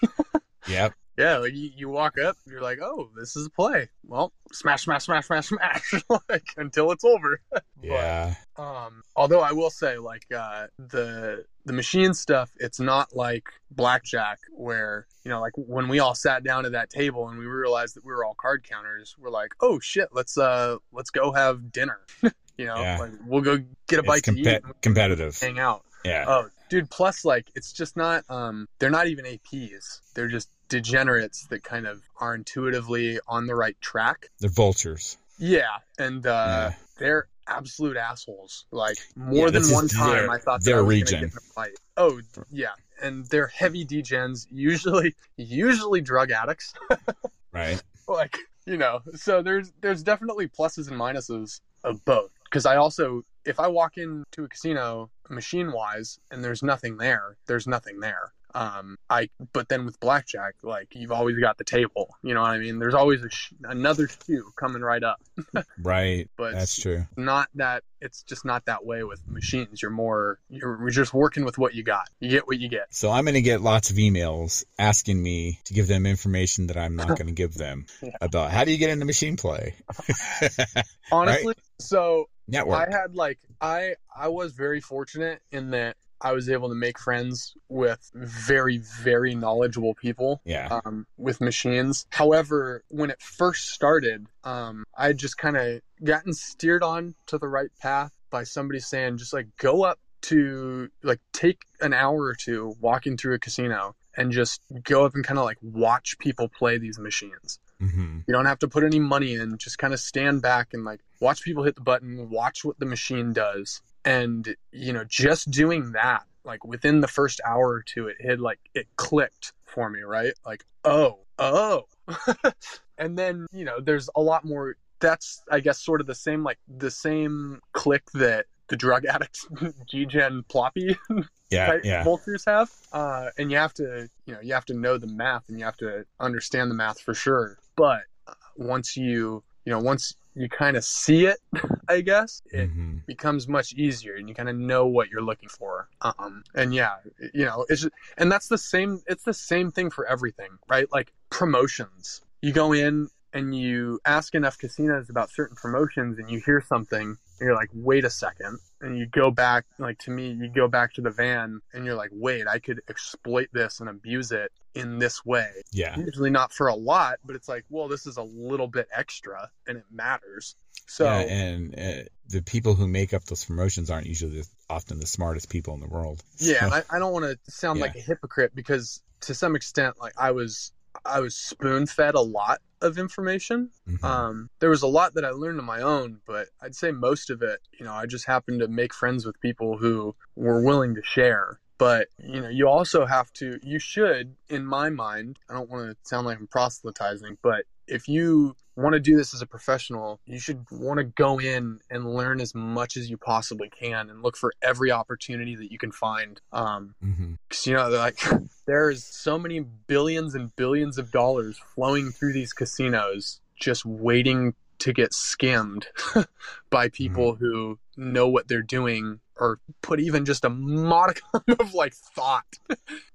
[0.68, 0.94] yep.
[1.16, 3.88] Yeah, like you, you walk up, you're like, oh, this is a play.
[4.04, 5.94] Well, smash, smash, smash, smash, smash,
[6.28, 7.40] like until it's over.
[7.82, 8.34] Yeah.
[8.56, 14.38] Um, although I will say, like uh, the the machine stuff, it's not like blackjack,
[14.56, 17.94] where you know, like when we all sat down at that table and we realized
[17.96, 21.72] that we were all card counters, we're like, oh shit, let's uh let's go have
[21.72, 22.00] dinner.
[22.56, 22.98] you know, Yeah.
[22.98, 25.38] like we'll go get a It's bite to eat, and competitive.
[25.38, 25.84] hang out.
[26.06, 26.24] Yeah.
[26.26, 26.88] Oh, dude.
[26.90, 28.24] Plus, like, it's just not.
[28.30, 30.00] Um, they're not even APs.
[30.14, 34.30] They're just degenerates that kind of are intuitively on the right track.
[34.40, 35.16] They're vultures.
[35.38, 38.64] Yeah, and uh, they're absolute assholes.
[38.70, 41.20] Like more Yeah, than one time, their- I thought that their I region.
[41.20, 41.78] gonna get in a fight.
[41.96, 42.68] Oh yeah,
[43.02, 44.46] and they're heavy degens.
[44.50, 46.72] Usually, usually drug addicts.
[47.52, 47.80] Right.
[48.08, 48.36] like
[48.66, 53.60] you know so there's there's definitely pluses and minuses of both because i also if
[53.60, 58.96] i walk into a casino machine wise and there's nothing there there's nothing there um
[59.10, 62.58] i but then with blackjack like you've always got the table you know what i
[62.58, 65.20] mean there's always a sh- another shoe coming right up
[65.82, 66.28] Right.
[66.36, 67.06] But that's true.
[67.16, 71.44] not that it's just not that way with machines you're more you're, you're just working
[71.44, 73.90] with what you got you get what you get So I'm going to get lots
[73.90, 77.86] of emails asking me to give them information that I'm not going to give them
[78.02, 78.10] Yeah.
[78.20, 79.74] about how do you get into machine play?
[81.12, 81.56] honestly Right?
[81.80, 82.88] so Network.
[82.88, 86.98] i had like i i was very fortunate in that i was able to make
[86.98, 90.80] friends with very very knowledgeable people Yeah.
[90.84, 96.32] um, with machines however when it first started um, i had just kind of gotten
[96.32, 101.20] steered on to the right path by somebody saying just like go up to like
[101.32, 105.38] take an hour or two walking through a casino and just go up and kind
[105.38, 109.34] of like watch people play these machines hmm you don't have to put any money
[109.34, 109.58] in.
[109.58, 112.86] Just kind of stand back and like watch people hit the button, watch what the
[112.86, 113.80] machine does.
[114.04, 118.38] And, you know, just doing that, like within the first hour or two, it hit
[118.38, 120.34] like it clicked for me, right?
[120.44, 121.84] Like, oh, oh.
[122.98, 124.76] and then, you know, there's a lot more.
[125.00, 129.46] That's, I guess, sort of the same, like the same click that the drug addicts,
[129.90, 130.96] G-Gen Ploppy
[131.50, 131.66] Yeah.
[131.66, 132.04] type Yeah.
[132.04, 132.70] vultures have.
[132.92, 135.64] Uh, and you have to, you know, you have to know the math and you
[135.64, 137.58] have to understand the math for sure.
[137.76, 141.38] But uh, once you, you know, once you kind of see it,
[141.88, 142.98] I guess it Mm-hmm.
[143.06, 145.88] becomes much easier and you kind of know what you're looking for.
[146.00, 146.96] Um, and yeah,
[147.32, 149.02] you know, it's just, and that's the same.
[149.06, 150.90] It's the same thing for everything, right?
[150.92, 152.22] Like promotions.
[152.42, 157.16] You go in and you ask enough casinos about certain promotions and you hear something
[157.40, 158.58] and you're like, wait a second.
[158.80, 161.94] And you go back, like to me, you go back to the van and you're
[161.94, 165.48] like, wait, I could exploit this and abuse it in this way.
[165.72, 165.98] Yeah.
[165.98, 169.48] Usually not for a lot, but it's like, well, this is a little bit extra
[169.66, 170.56] and it matters.
[170.86, 175.00] So yeah, and uh, the people who make up those promotions aren't usually the, often
[175.00, 176.22] the smartest people in the world.
[176.38, 177.86] yeah, So- and I, I don't want to sound Yeah.
[177.86, 180.72] like a hypocrite because to some extent, like I was,
[181.04, 183.70] I was spoon fed a lot of information.
[183.88, 184.04] Mhm.
[184.04, 187.30] Um, there was a lot that I learned on my own, but I'd say most
[187.30, 190.94] of it, you know, I just happened to make friends with people who were willing
[190.94, 191.60] to share.
[191.76, 193.58] But you know, you also have to.
[193.62, 198.08] You should, in my mind, I don't want to sound like I'm proselytizing, but if
[198.08, 202.12] you want to do this as a professional, you should want to go in and
[202.12, 205.92] learn as much as you possibly can and look for every opportunity that you can
[205.92, 206.40] find.
[206.52, 207.38] Um, Mhm.
[207.48, 208.18] because you know, like
[208.66, 214.92] there's so many billions and billions of dollars flowing through these casinos, just waiting to
[214.92, 215.86] get skimmed
[216.70, 221.94] by people who know what they're doing or put even just a modicum of like
[221.94, 222.58] thought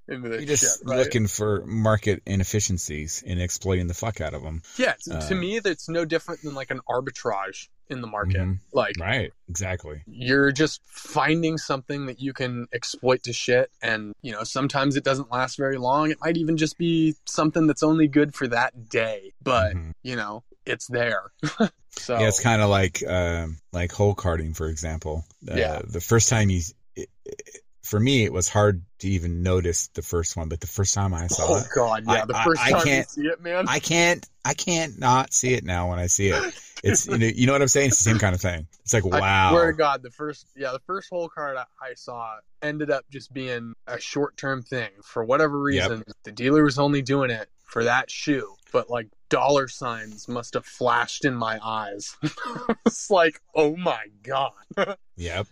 [0.09, 0.87] into this You're just shit.
[0.87, 0.97] Right?
[0.99, 4.61] looking for market inefficiencies and exploiting the fuck out of them.
[4.77, 8.37] yeah, to, to uh, me, that's no different than like an arbitrage in the market.
[8.41, 8.59] Mhm.
[8.71, 10.01] Like, Right, exactly.
[10.05, 15.03] you're just finding something that you can exploit to shit and you know sometimes it
[15.03, 18.89] doesn't last very long it might even just be something that's only good for that
[18.89, 21.69] day but you know it's there so
[22.13, 22.21] Mm-hmm.
[22.21, 25.25] Yeah, it's kind of like um, like hole carding, for example.
[25.49, 25.81] Uh, Yeah.
[25.83, 26.61] The first time you,
[26.95, 30.67] it, it- for me, it was hard to even notice the first one, but the
[30.67, 32.83] first time I saw oh it, oh god yeah I- the I- first I time
[32.83, 36.07] can't- you see it man I can't, I can't not see it now when I
[36.07, 36.53] see it.
[36.83, 37.87] It's you know, you know what I'm saying.
[37.89, 38.67] It's the same kind of thing.
[38.83, 39.49] It's like wow.
[39.49, 42.89] I swear to God, the first yeah, the first hole card I, I saw ended
[42.89, 44.89] up just being a short term thing.
[45.03, 48.55] For whatever reason, the dealer was only doing it for that shoe.
[48.71, 52.15] But like dollar signs must have flashed in my eyes.
[52.85, 54.53] it's like, oh my god.
[55.17, 55.47] Yep,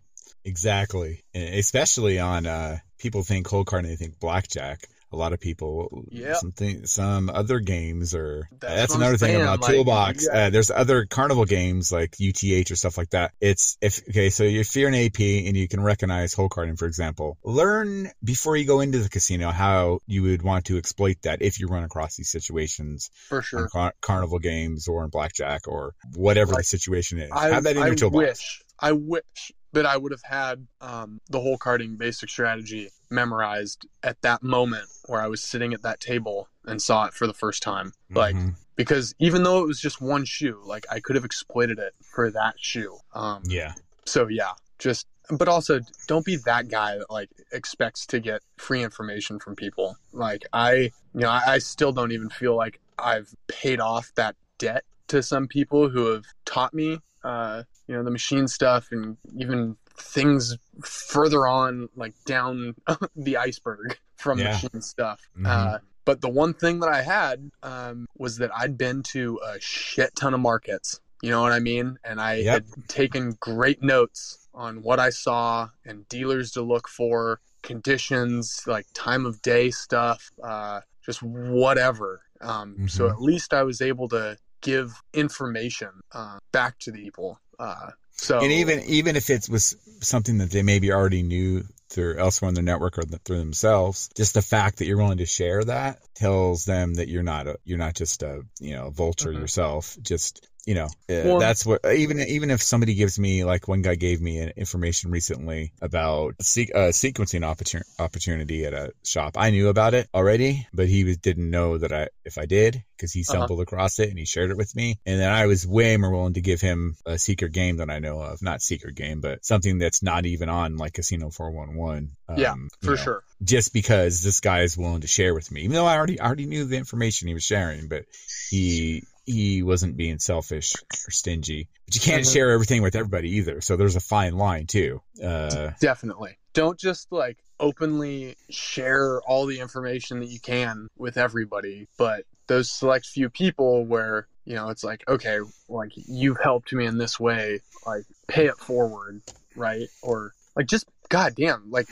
[0.47, 1.23] exactly.
[1.33, 4.79] And especially on uh, people think hole and they think blackjack.
[5.09, 6.35] A lot of people, Yep.
[6.35, 10.27] something, some other games, or That's that's, another thing saying, about like, Toolbox.
[10.29, 10.37] yeah.
[10.37, 13.31] Uh, there's other carnival games like UTH or stuff like that.
[13.39, 16.87] It's if okay, so if you're an AP and you can recognize hole carding, for
[16.87, 21.41] example, learn before you go into the casino how you would want to exploit that
[21.41, 23.69] if you run across these situations For sure.
[23.69, 27.31] car- carnival games or in blackjack or whatever the situation is.
[27.31, 28.25] I, have that in I your toolbox.
[28.27, 33.85] wish, I wish that I would have had um, the hole carding basic strategy memorized
[34.03, 37.33] at that moment where I was sitting at that table and saw it for the
[37.33, 37.93] first time.
[38.09, 38.55] Like, Mhm.
[38.75, 42.29] because even though it was just one shoe, like I could have exploited it for
[42.31, 42.97] that shoe.
[43.13, 43.73] Um, Yeah.
[44.05, 48.81] So yeah, just but also don't be that guy that like expects to get free
[48.81, 49.97] information from people.
[50.13, 50.73] Like I,
[51.13, 55.21] you know, I, I still don't even feel like I've paid off that debt to
[55.21, 60.57] some people who have taught me, uh, you know, the machine stuff and even things
[60.83, 62.73] further on, like down
[63.15, 64.49] the iceberg from Yeah.
[64.51, 65.19] machine stuff.
[65.37, 65.45] Mhm.
[65.47, 69.59] Uh, but the one thing that I had um, was that I'd been to a
[69.59, 71.01] shit ton of markets.
[71.21, 71.97] You know what I mean?
[72.03, 72.53] And I Yep.
[72.53, 78.85] had taken great notes on what I saw and dealers to look for, conditions, like
[78.93, 82.21] time of day stuff, uh, just whatever.
[82.41, 83.11] Um, So Mhm.
[83.13, 84.37] at least I was able to
[84.67, 87.39] give information uh, back to the people.
[87.57, 92.17] Uh, so and even even if it was something that they maybe already knew through
[92.17, 95.25] elsewhere in their network or th- through themselves, just the fact that you're willing to
[95.25, 98.91] share that tells them that you're not a you're not just a you know a
[98.91, 99.39] vulture Mhm.
[99.39, 99.97] yourself.
[100.01, 103.81] Just you know uh, Well- that's what even even if somebody gives me like one
[103.81, 109.37] guy gave me an information recently about a, a sequencing opportun- opportunity at a shop.
[109.37, 112.83] I knew about it already, but he was, didn't know that I if I did
[112.97, 113.37] because he Uh-huh.
[113.37, 114.99] stumbled across it and he shared it with me.
[115.05, 117.99] And then I was way more willing to give him a secret game that I
[117.99, 118.41] know of.
[118.41, 122.11] Not secret game, but something that's not even on like Casino 411.
[122.37, 123.23] yeah, um, for know, sure.
[123.41, 126.25] Just because this guy is willing to share with me, even though I already I
[126.25, 128.03] already knew the information he was sharing, but
[128.49, 130.73] he he wasn't being selfish
[131.07, 131.67] or stingy.
[131.85, 132.33] But you can't Mhm.
[132.33, 133.61] share everything with everybody either.
[133.61, 135.01] So there's a fine line too.
[135.21, 136.37] Uh, Definitely.
[136.53, 142.71] Don't just like openly share all the information that you can with everybody, but those
[142.71, 147.19] select few people where, you know, it's like, okay, like you've helped me in this
[147.19, 149.21] way, like pay it forward,
[149.55, 149.87] right?
[150.01, 151.87] Or like just goddamn, like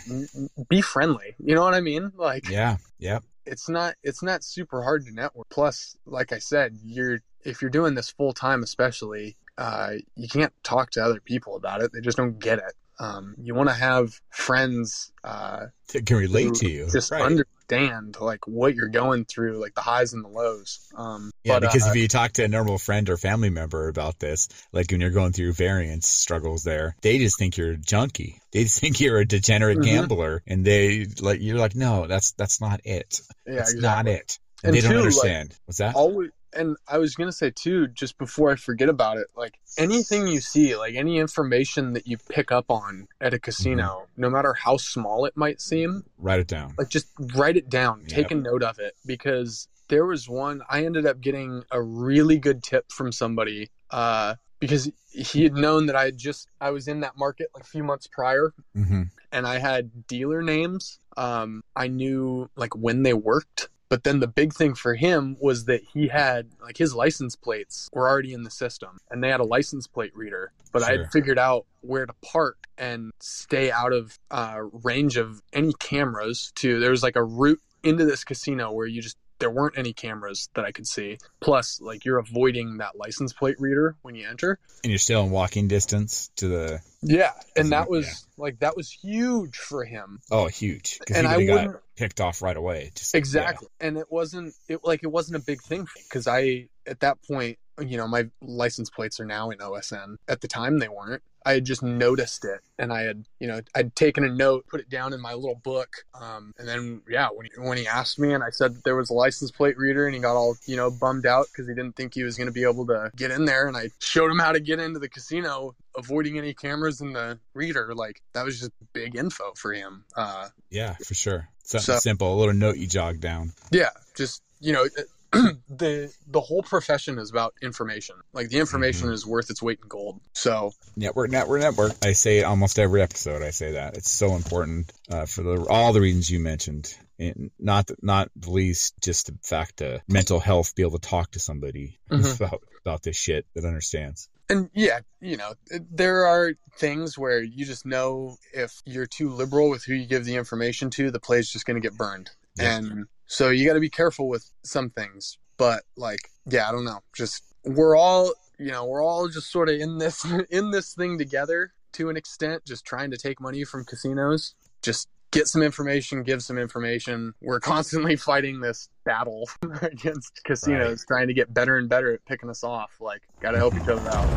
[0.69, 1.35] be friendly.
[1.39, 2.11] You know what I mean?
[2.15, 2.77] Like yeah.
[2.99, 3.23] Yep.
[3.45, 5.47] It's not it's not super hard to network.
[5.49, 10.53] Plus, like I said, you're if you're doing this full time, especially, uh, you can't
[10.63, 11.91] talk to other people about it.
[11.93, 12.73] They just don't get it.
[12.99, 16.89] Um, you want to have friends uh, That can relate to you.
[16.89, 17.39] just Right.
[17.69, 20.79] Understand like what you're going through, like the highs and the lows.
[20.95, 23.87] Um, Yeah, but, because uh, if you talk to a normal friend or family member
[23.87, 27.77] about this, like when you're going through variance struggles there, they just think you're a
[27.77, 28.39] junkie.
[28.51, 29.83] They just think you're a degenerate Mhm.
[29.83, 33.21] gambler and they like you're like, no, that's that's not it.
[33.45, 33.81] yeah, That's exactly.
[33.81, 34.39] not it.
[34.63, 35.55] And, And they don't two, like, understand.
[35.65, 35.95] What's that?
[35.95, 40.27] always and I was gonna say too, just before I forget about it, like anything
[40.27, 44.21] you see, like any information that you pick up on at a casino, Mm-hmm.
[44.21, 46.73] no matter how small it might seem, Write it down.
[46.77, 50.83] like just write it down, take a note of it, because there was one I
[50.85, 55.95] ended up getting a really good tip from somebody, uh, because he had known that
[55.95, 59.03] I had just I was in that market like a few months prior, Mm-hmm.
[59.31, 60.99] and I had dealer names.
[61.17, 63.69] Um, I knew like when they worked.
[63.95, 67.89] But then the big thing for him was that he had like his license plates
[67.93, 70.51] were already in the system and they had a license plate reader.
[70.73, 75.41] But I had figured out where to park and stay out of uh, range of
[75.53, 79.49] any cameras to there was like a route into this casino where you just there
[79.49, 81.17] weren't any cameras that I could see.
[81.39, 84.59] Plus, like you're avoiding that license plate reader when you enter.
[84.83, 86.79] And you're still in walking distance to the.
[87.01, 87.89] Yeah, and that Yeah.
[87.97, 90.19] was like that was huge for him.
[90.31, 90.99] Oh, huge.
[91.13, 92.91] And I got wouldn't- picked off right away.
[92.95, 96.99] Just, exactly and it wasn't it like it wasn't a big thing because i at
[96.99, 100.87] that point you know my license plates are now in OSN at the time they
[100.87, 104.65] weren't i had just noticed it and i had you know i'd taken a note
[104.67, 105.89] put it down in my little book
[106.19, 108.95] um, and then yeah when he, when he asked me and i said that there
[108.95, 111.75] was a license plate reader and he got all you know bummed out because he
[111.75, 114.31] didn't think he was going to be able to get in there and i showed
[114.31, 118.45] him how to get into the casino avoiding any cameras in the reader like that
[118.45, 121.49] was just big info for him uh, Yeah, for sure.
[121.65, 123.53] Something So- simple, a little note you jog down.
[123.71, 124.85] yeah just you know
[125.67, 129.87] the the whole profession is about information like the information is worth its weight in
[129.89, 131.91] gold so Network, network, network.
[132.03, 133.41] I say it almost every episode.
[133.43, 136.95] I say that it's so important uh, for the, all the reasons you mentioned.
[137.19, 141.31] And not not the least, just the fact uh, mental health, be able to talk
[141.31, 142.35] to somebody Mhm.
[142.39, 144.29] about about this shit that understands.
[144.49, 145.53] And yeah you know
[145.91, 150.25] there are things where you just know if you're too liberal with who you give
[150.25, 152.31] the information to the play's just going to get burned.
[152.57, 152.77] Yeah.
[152.77, 156.19] and so you got to be careful with some things but like
[156.49, 156.99] yeah i don't know.
[157.15, 161.17] Just we're all you know we're all just sort of in this in this thing
[161.17, 164.55] together to an extent just trying to take money from casinos.
[164.81, 167.33] Just get some information give some information.
[167.41, 169.49] We're constantly fighting this battle
[169.81, 172.91] against casinos trying to get better and better at picking us off.
[172.99, 174.27] Like gotta help each other out.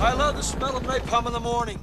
[0.00, 1.78] I love the smell of napalm in the morning.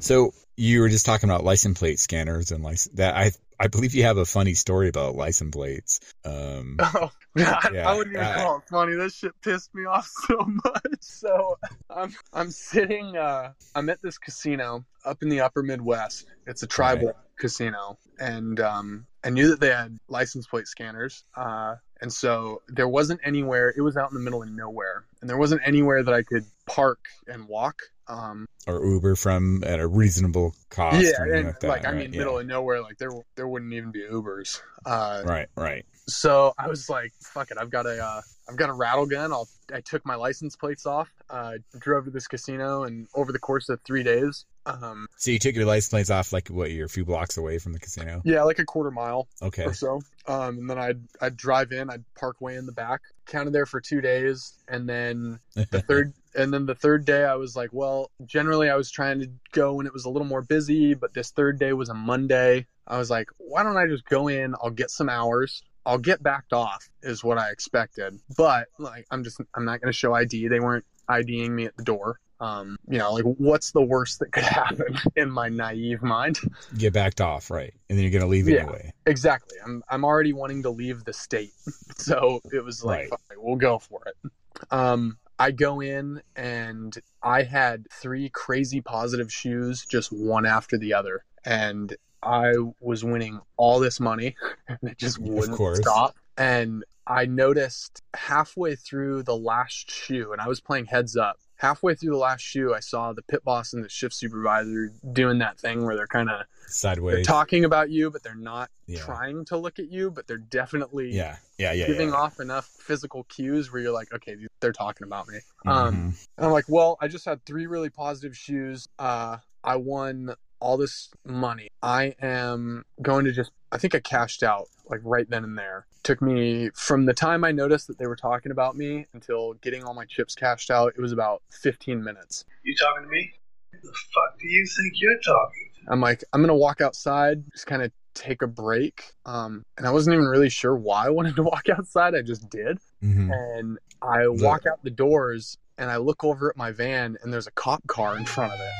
[0.00, 3.94] So you were just talking about license plate scanners and license that I I believe
[3.94, 6.00] you have a funny story about license plates.
[6.24, 8.94] Um, Oh, I, Yeah, I wouldn't even call it funny.
[8.94, 11.00] This shit pissed me off so much.
[11.00, 11.58] So
[11.90, 13.16] I'm I'm sitting.
[13.16, 16.26] Uh, I'm at this casino up in the Upper Midwest.
[16.46, 21.24] It's a tribal casino, and um, I knew that they had license plate scanners.
[21.36, 23.72] Uh, and so there wasn't anywhere.
[23.76, 26.44] It was out in the middle of nowhere, and there wasn't anywhere that I could
[26.66, 27.82] park and walk.
[28.08, 31.02] Um, or Uber from at a reasonable cost.
[31.02, 31.98] yeah, and like, that, like I right?
[31.98, 32.18] mean, Yeah.
[32.20, 32.80] middle of nowhere.
[32.80, 34.60] Like there there wouldn't even be Ubers.
[34.86, 35.84] Uh, Right, right.
[36.06, 37.58] so I was like, "Fuck it!
[37.60, 39.32] I've got a, uh, I've got a rattle gun.
[39.32, 43.38] I'll." I took my license plates off, uh, drove to this casino, and over the
[43.38, 46.70] course of three days, um, So you took your license plates off like what?
[46.70, 48.22] You're a few blocks away from the casino.
[48.24, 49.64] yeah, like a quarter mile Okay.
[49.64, 50.00] or so.
[50.26, 53.66] Um, and then I'd I'd drive in, I'd park way in the back, counted there
[53.66, 57.70] for two days, and then the third and then the third day I was like,
[57.72, 61.12] well, generally I was trying to go when it was a little more busy, but
[61.12, 62.66] this third day was a Monday.
[62.86, 64.54] I was like, why don't I just go in?
[64.62, 65.62] I'll get some hours.
[65.84, 68.18] I'll get backed off is what I expected.
[68.36, 70.48] But like I'm just I'm not gonna show ID.
[70.48, 72.18] They weren't IDing me at the door.
[72.40, 76.38] Um, you know, like what's the worst that could happen in my naive mind?
[76.76, 77.74] Get backed off, right?
[77.90, 78.60] And then you're gonna leave Yeah.
[78.62, 78.92] anyway.
[79.06, 79.56] Exactly.
[79.64, 81.52] I'm I'm already wanting to leave the state.
[81.98, 83.10] So it was like, Right.
[83.10, 84.30] "Fuck we'll go for it.
[84.70, 90.94] Um I go in and I had three crazy positive shoes, just one after the
[90.94, 91.24] other.
[91.44, 94.34] And I was winning all this money
[94.68, 96.16] and it just wouldn't stop.
[96.36, 101.38] And I noticed halfway through the last shoe, and I was playing heads up.
[101.58, 105.38] Halfway through the last shoe, I saw the pit boss and the shift supervisor doing
[105.38, 107.26] that thing where they're kind of they're Sideways.
[107.26, 109.00] talking about you, but they're not Yeah.
[109.00, 112.14] trying to look at you, but they're definitely Yeah, yeah, yeah, giving yeah.
[112.14, 115.38] off enough physical cues where you're like, okay, they're talking about me.
[115.66, 115.68] Mm-hmm.
[115.68, 115.94] Um,
[116.36, 118.86] and I'm like, well, I just had three really positive shoes.
[118.98, 121.68] Uh, I won all this money.
[121.82, 125.86] I am going to just, I think I cashed out like right then and there.
[126.04, 129.84] Took me from the time I noticed that they were talking about me until getting
[129.84, 130.94] all my chips cashed out.
[130.96, 132.44] It was about 15 minutes.
[132.64, 133.30] You talking to me?
[133.72, 135.70] Who the fuck do you think you're talking?
[135.90, 139.12] I'm like, I'm gonna walk outside, just kind of take a break.
[139.26, 142.14] Um, and I wasn't even really sure why I wanted to walk outside.
[142.14, 142.78] I just did.
[143.02, 143.30] Mhm.
[143.32, 147.46] And I walk out the doors and I look over at my van and there's
[147.46, 148.72] a cop car in front of it.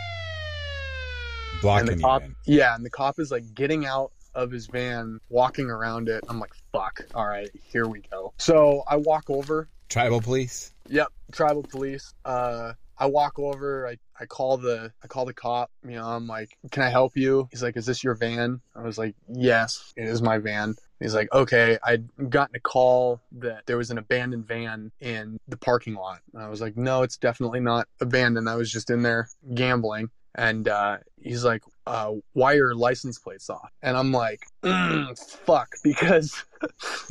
[1.60, 2.34] Blocking and the cop, in.
[2.46, 6.24] yeah, and the cop is like getting out of his van, walking around it.
[6.28, 7.00] I'm like, fuck.
[7.14, 8.32] All right, here we go.
[8.38, 9.68] So I walk over.
[9.88, 10.72] Tribal police.
[10.88, 12.14] Yep, tribal police.
[12.24, 13.86] Uh, I walk over.
[13.86, 15.70] I, I call the I call the cop.
[15.84, 18.82] You know, I'm like, "Can I help you?" He's like, "Is this your van?" I
[18.82, 23.66] was like, "Yes, it is my van." He's like, "Okay, I'd gotten a call that
[23.66, 27.16] there was an abandoned van in the parking lot." And I was like, "No, it's
[27.16, 28.48] definitely not abandoned.
[28.48, 33.18] I was just in there gambling." And uh, he's like, uh, "Why are your license
[33.18, 36.32] plates off?" And I'm like, mm, "Fuck," because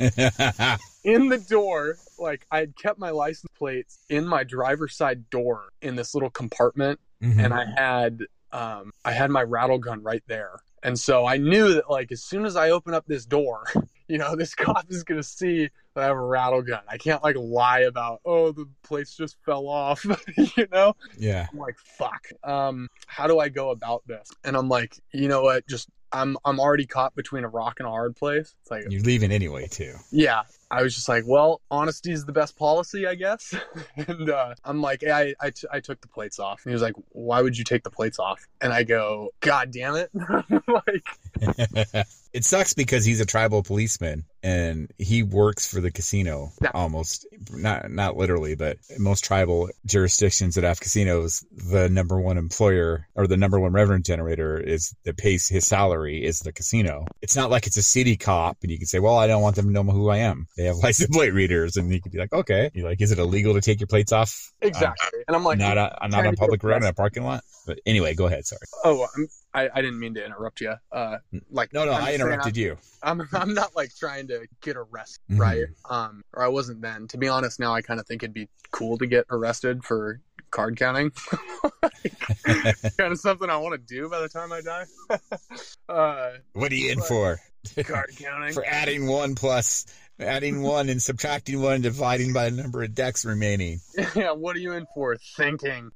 [1.04, 5.68] in the door, like I had kept my license plates in my driver's side door
[5.82, 7.44] in this little compartment, Mhm.
[7.44, 8.20] and I had
[8.50, 12.22] um, I had my rattle gun right there, and so I knew that like as
[12.24, 13.64] soon as I open up this door,
[14.08, 16.80] you know, this cop is gonna see that I have a rattle gun.
[16.88, 20.04] I can't like lie about oh the plates just fell off,
[20.56, 20.94] you know.
[21.18, 21.46] Yeah.
[21.52, 22.28] I'm like, fuck.
[22.42, 24.30] Um, how do I go about this?
[24.44, 25.66] And I'm like, you know what?
[25.68, 28.54] Just I'm I'm already caught between a rock and a hard place.
[28.62, 29.94] It's like, You're leaving anyway, too.
[30.10, 30.42] yeah.
[30.70, 33.54] I was just like, well, honesty is the best policy, I guess.
[33.96, 36.60] and uh, I'm like, hey, I, I, t- I took the plates off.
[36.64, 38.46] And he was like, why would you take the plates off?
[38.60, 40.10] And I go, God damn it.
[40.68, 42.06] like,
[42.38, 47.90] it sucks because he's a tribal policeman and he works for the casino almost not
[47.90, 53.36] not literally but most tribal jurisdictions that have casinos the number one employer or the
[53.36, 57.06] number one revenue generator is that pays his salary is the casino.
[57.22, 59.56] It's not like it's a city cop and you can say well i don't want
[59.56, 60.46] them to know who i am.
[60.56, 62.70] They have license plate readers and you could be like okay.
[62.72, 64.52] You're like is it illegal to take your plates off?
[64.60, 65.24] Exactly.
[65.26, 67.42] and I'm like, not a, I'm not on public road in a parking lot?
[67.66, 68.46] But anyway go ahead.
[68.46, 68.60] Sorry.
[68.84, 69.26] Oh, I'm,
[69.58, 70.74] I, I didn't mean to interrupt you.
[70.92, 71.18] Uh,
[71.50, 74.76] like no no I'm i saying interrupted you I'm I'm not like trying to get
[74.76, 75.38] arrested, Mhm.
[75.38, 75.66] right?
[75.88, 77.08] Um, or I wasn't then.
[77.08, 80.20] To be honest, now I kind of think it'd be cool to get arrested for
[80.50, 81.12] card counting.
[82.44, 84.84] kind of something I want to do by the time I die.
[85.88, 87.38] uh, what are you in for
[87.84, 89.84] Card counting for adding one plus
[90.20, 93.80] adding one and subtracting one and dividing by the number of decks remaining
[94.14, 95.16] yeah, what are you in for?
[95.36, 95.90] Thinking.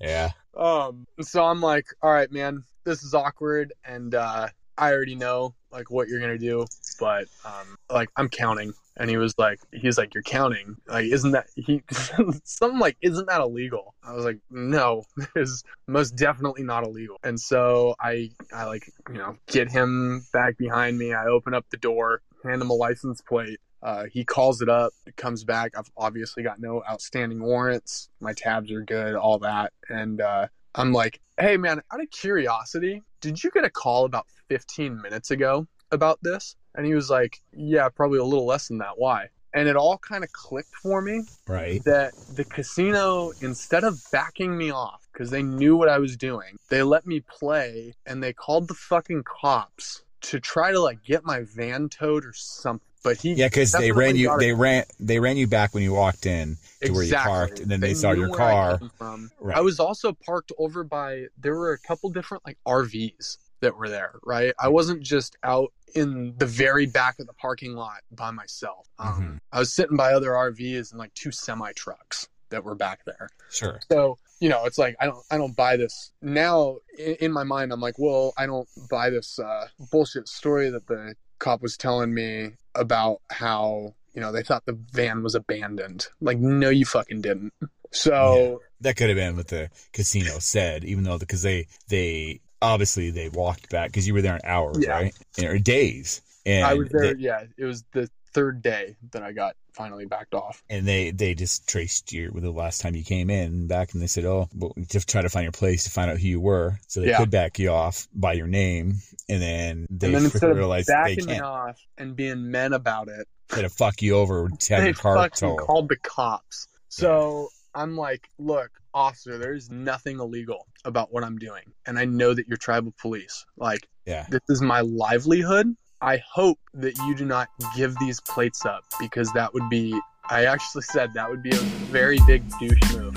[0.00, 5.14] yeah Um, so I'm like, all right, man, this is awkward, and uh, I already
[5.14, 6.66] know like what you're gonna do,
[7.00, 11.32] but um, like I'm counting, and he was like, he's like, you're counting, like, isn't
[11.32, 11.82] that he?
[12.44, 13.94] something like, isn't that illegal?
[14.02, 15.04] I was like, no,
[15.36, 17.16] is most definitely not illegal.
[17.22, 21.14] And so I, I like, you know, get him back behind me.
[21.14, 23.60] I open up the door, hand him a license plate.
[23.82, 25.72] Uh, he calls it up, it comes back.
[25.76, 28.08] I've obviously got no outstanding warrants.
[28.20, 29.72] My tabs are good, all that.
[29.88, 34.26] And uh, I'm like, hey, man, out of curiosity, did you get a call about
[34.48, 36.56] 15 minutes ago about this?
[36.74, 38.94] And he was like, yeah, probably a little less than that.
[38.96, 39.28] Why?
[39.54, 44.56] And it all kind of clicked for me right that the casino, instead of backing
[44.56, 48.32] me off because they knew what I was doing, they let me play and they
[48.32, 52.86] called the fucking cops to try to like get my van towed or something.
[53.02, 55.92] But he yeah because they ran you they ran they ran you back when you
[55.92, 59.20] walked in to where you parked and then they, saw your where I car.
[59.40, 59.56] Right.
[59.56, 63.88] I was also parked over by there were a couple different like RVs that were
[63.88, 64.54] there, right?
[64.58, 68.88] I wasn't just out in the very back of the parking lot by myself.
[68.98, 69.40] Um, Mhm.
[69.52, 73.28] I was sitting by other RVs and like two semi trucks that were back there.
[73.50, 76.12] sure So, you know, it's like I don't I don't buy this.
[76.22, 80.70] Now in, in my mind I'm like, well, I don't buy this uh bullshit story
[80.70, 85.34] that the cop was telling me about how, you know, they thought the van was
[85.34, 86.06] abandoned.
[86.20, 87.52] Like no you fucking didn't.
[87.90, 93.10] So, that could have been what the casino said even though because they they obviously
[93.10, 94.92] they walked back because you were there in hours Yeah.
[94.92, 99.22] right or days and I was there they, yeah, it was the third day that
[99.22, 100.62] I got finally backed off.
[100.68, 104.02] and they they just traced you with the last time you came in back and
[104.02, 106.40] they said oh well, just try to find your place to find out who you
[106.40, 107.18] were so they Yeah.
[107.18, 108.96] could back you off by your name
[109.28, 112.50] and then they and then instead of realized they backing me can't off and being
[112.50, 115.88] men about it, try to fuck you over to have they your car towed called
[115.88, 116.68] the cops.
[116.88, 121.72] So I'm like, look, officer, there's nothing illegal about what I'm doing.
[121.86, 123.46] And I know that you're tribal police.
[123.56, 125.74] Like, yeah this is my livelihood.
[126.02, 129.96] I hope that you do not give these plates up because that would be,
[130.28, 131.60] I actually said that would be a
[131.92, 133.14] very big douche move.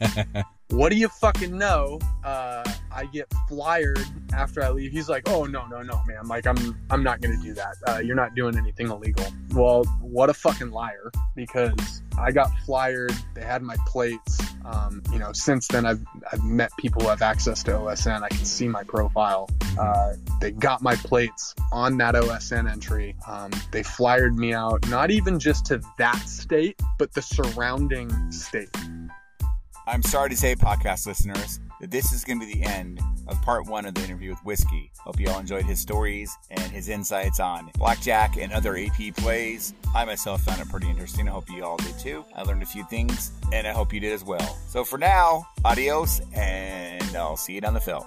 [0.70, 2.00] what do you fucking know?
[2.24, 2.64] Uh,
[2.94, 4.92] I get flyered after I leave.
[4.92, 6.26] He's like, "Oh no, no, no, man!
[6.26, 7.76] Like I'm, I'm not gonna do that.
[7.86, 11.10] Uh, you're not doing anything illegal." Well, what a fucking liar!
[11.34, 13.14] Because I got flyered.
[13.34, 14.40] They had my plates.
[14.64, 18.22] Um, you know, since then I've I've met people who have access to OSN.
[18.22, 19.50] I can see my profile.
[19.78, 23.16] Uh, they got my plates on that OSN entry.
[23.26, 28.70] Um, they flyered me out, not even just to that state, but the surrounding state.
[29.86, 33.42] I'm sorry to say, podcast listeners, that this is going to be the end of
[33.42, 34.90] part one of the interview with Whiskey.
[35.00, 39.74] Hope you all enjoyed his stories and his insights on blackjack and other AP plays.
[39.94, 41.28] I myself found it pretty interesting.
[41.28, 42.24] I hope you all did too.
[42.34, 44.58] I learned a few things, and I hope you did as well.
[44.66, 48.06] So for now, adios, and I'll see you down the field.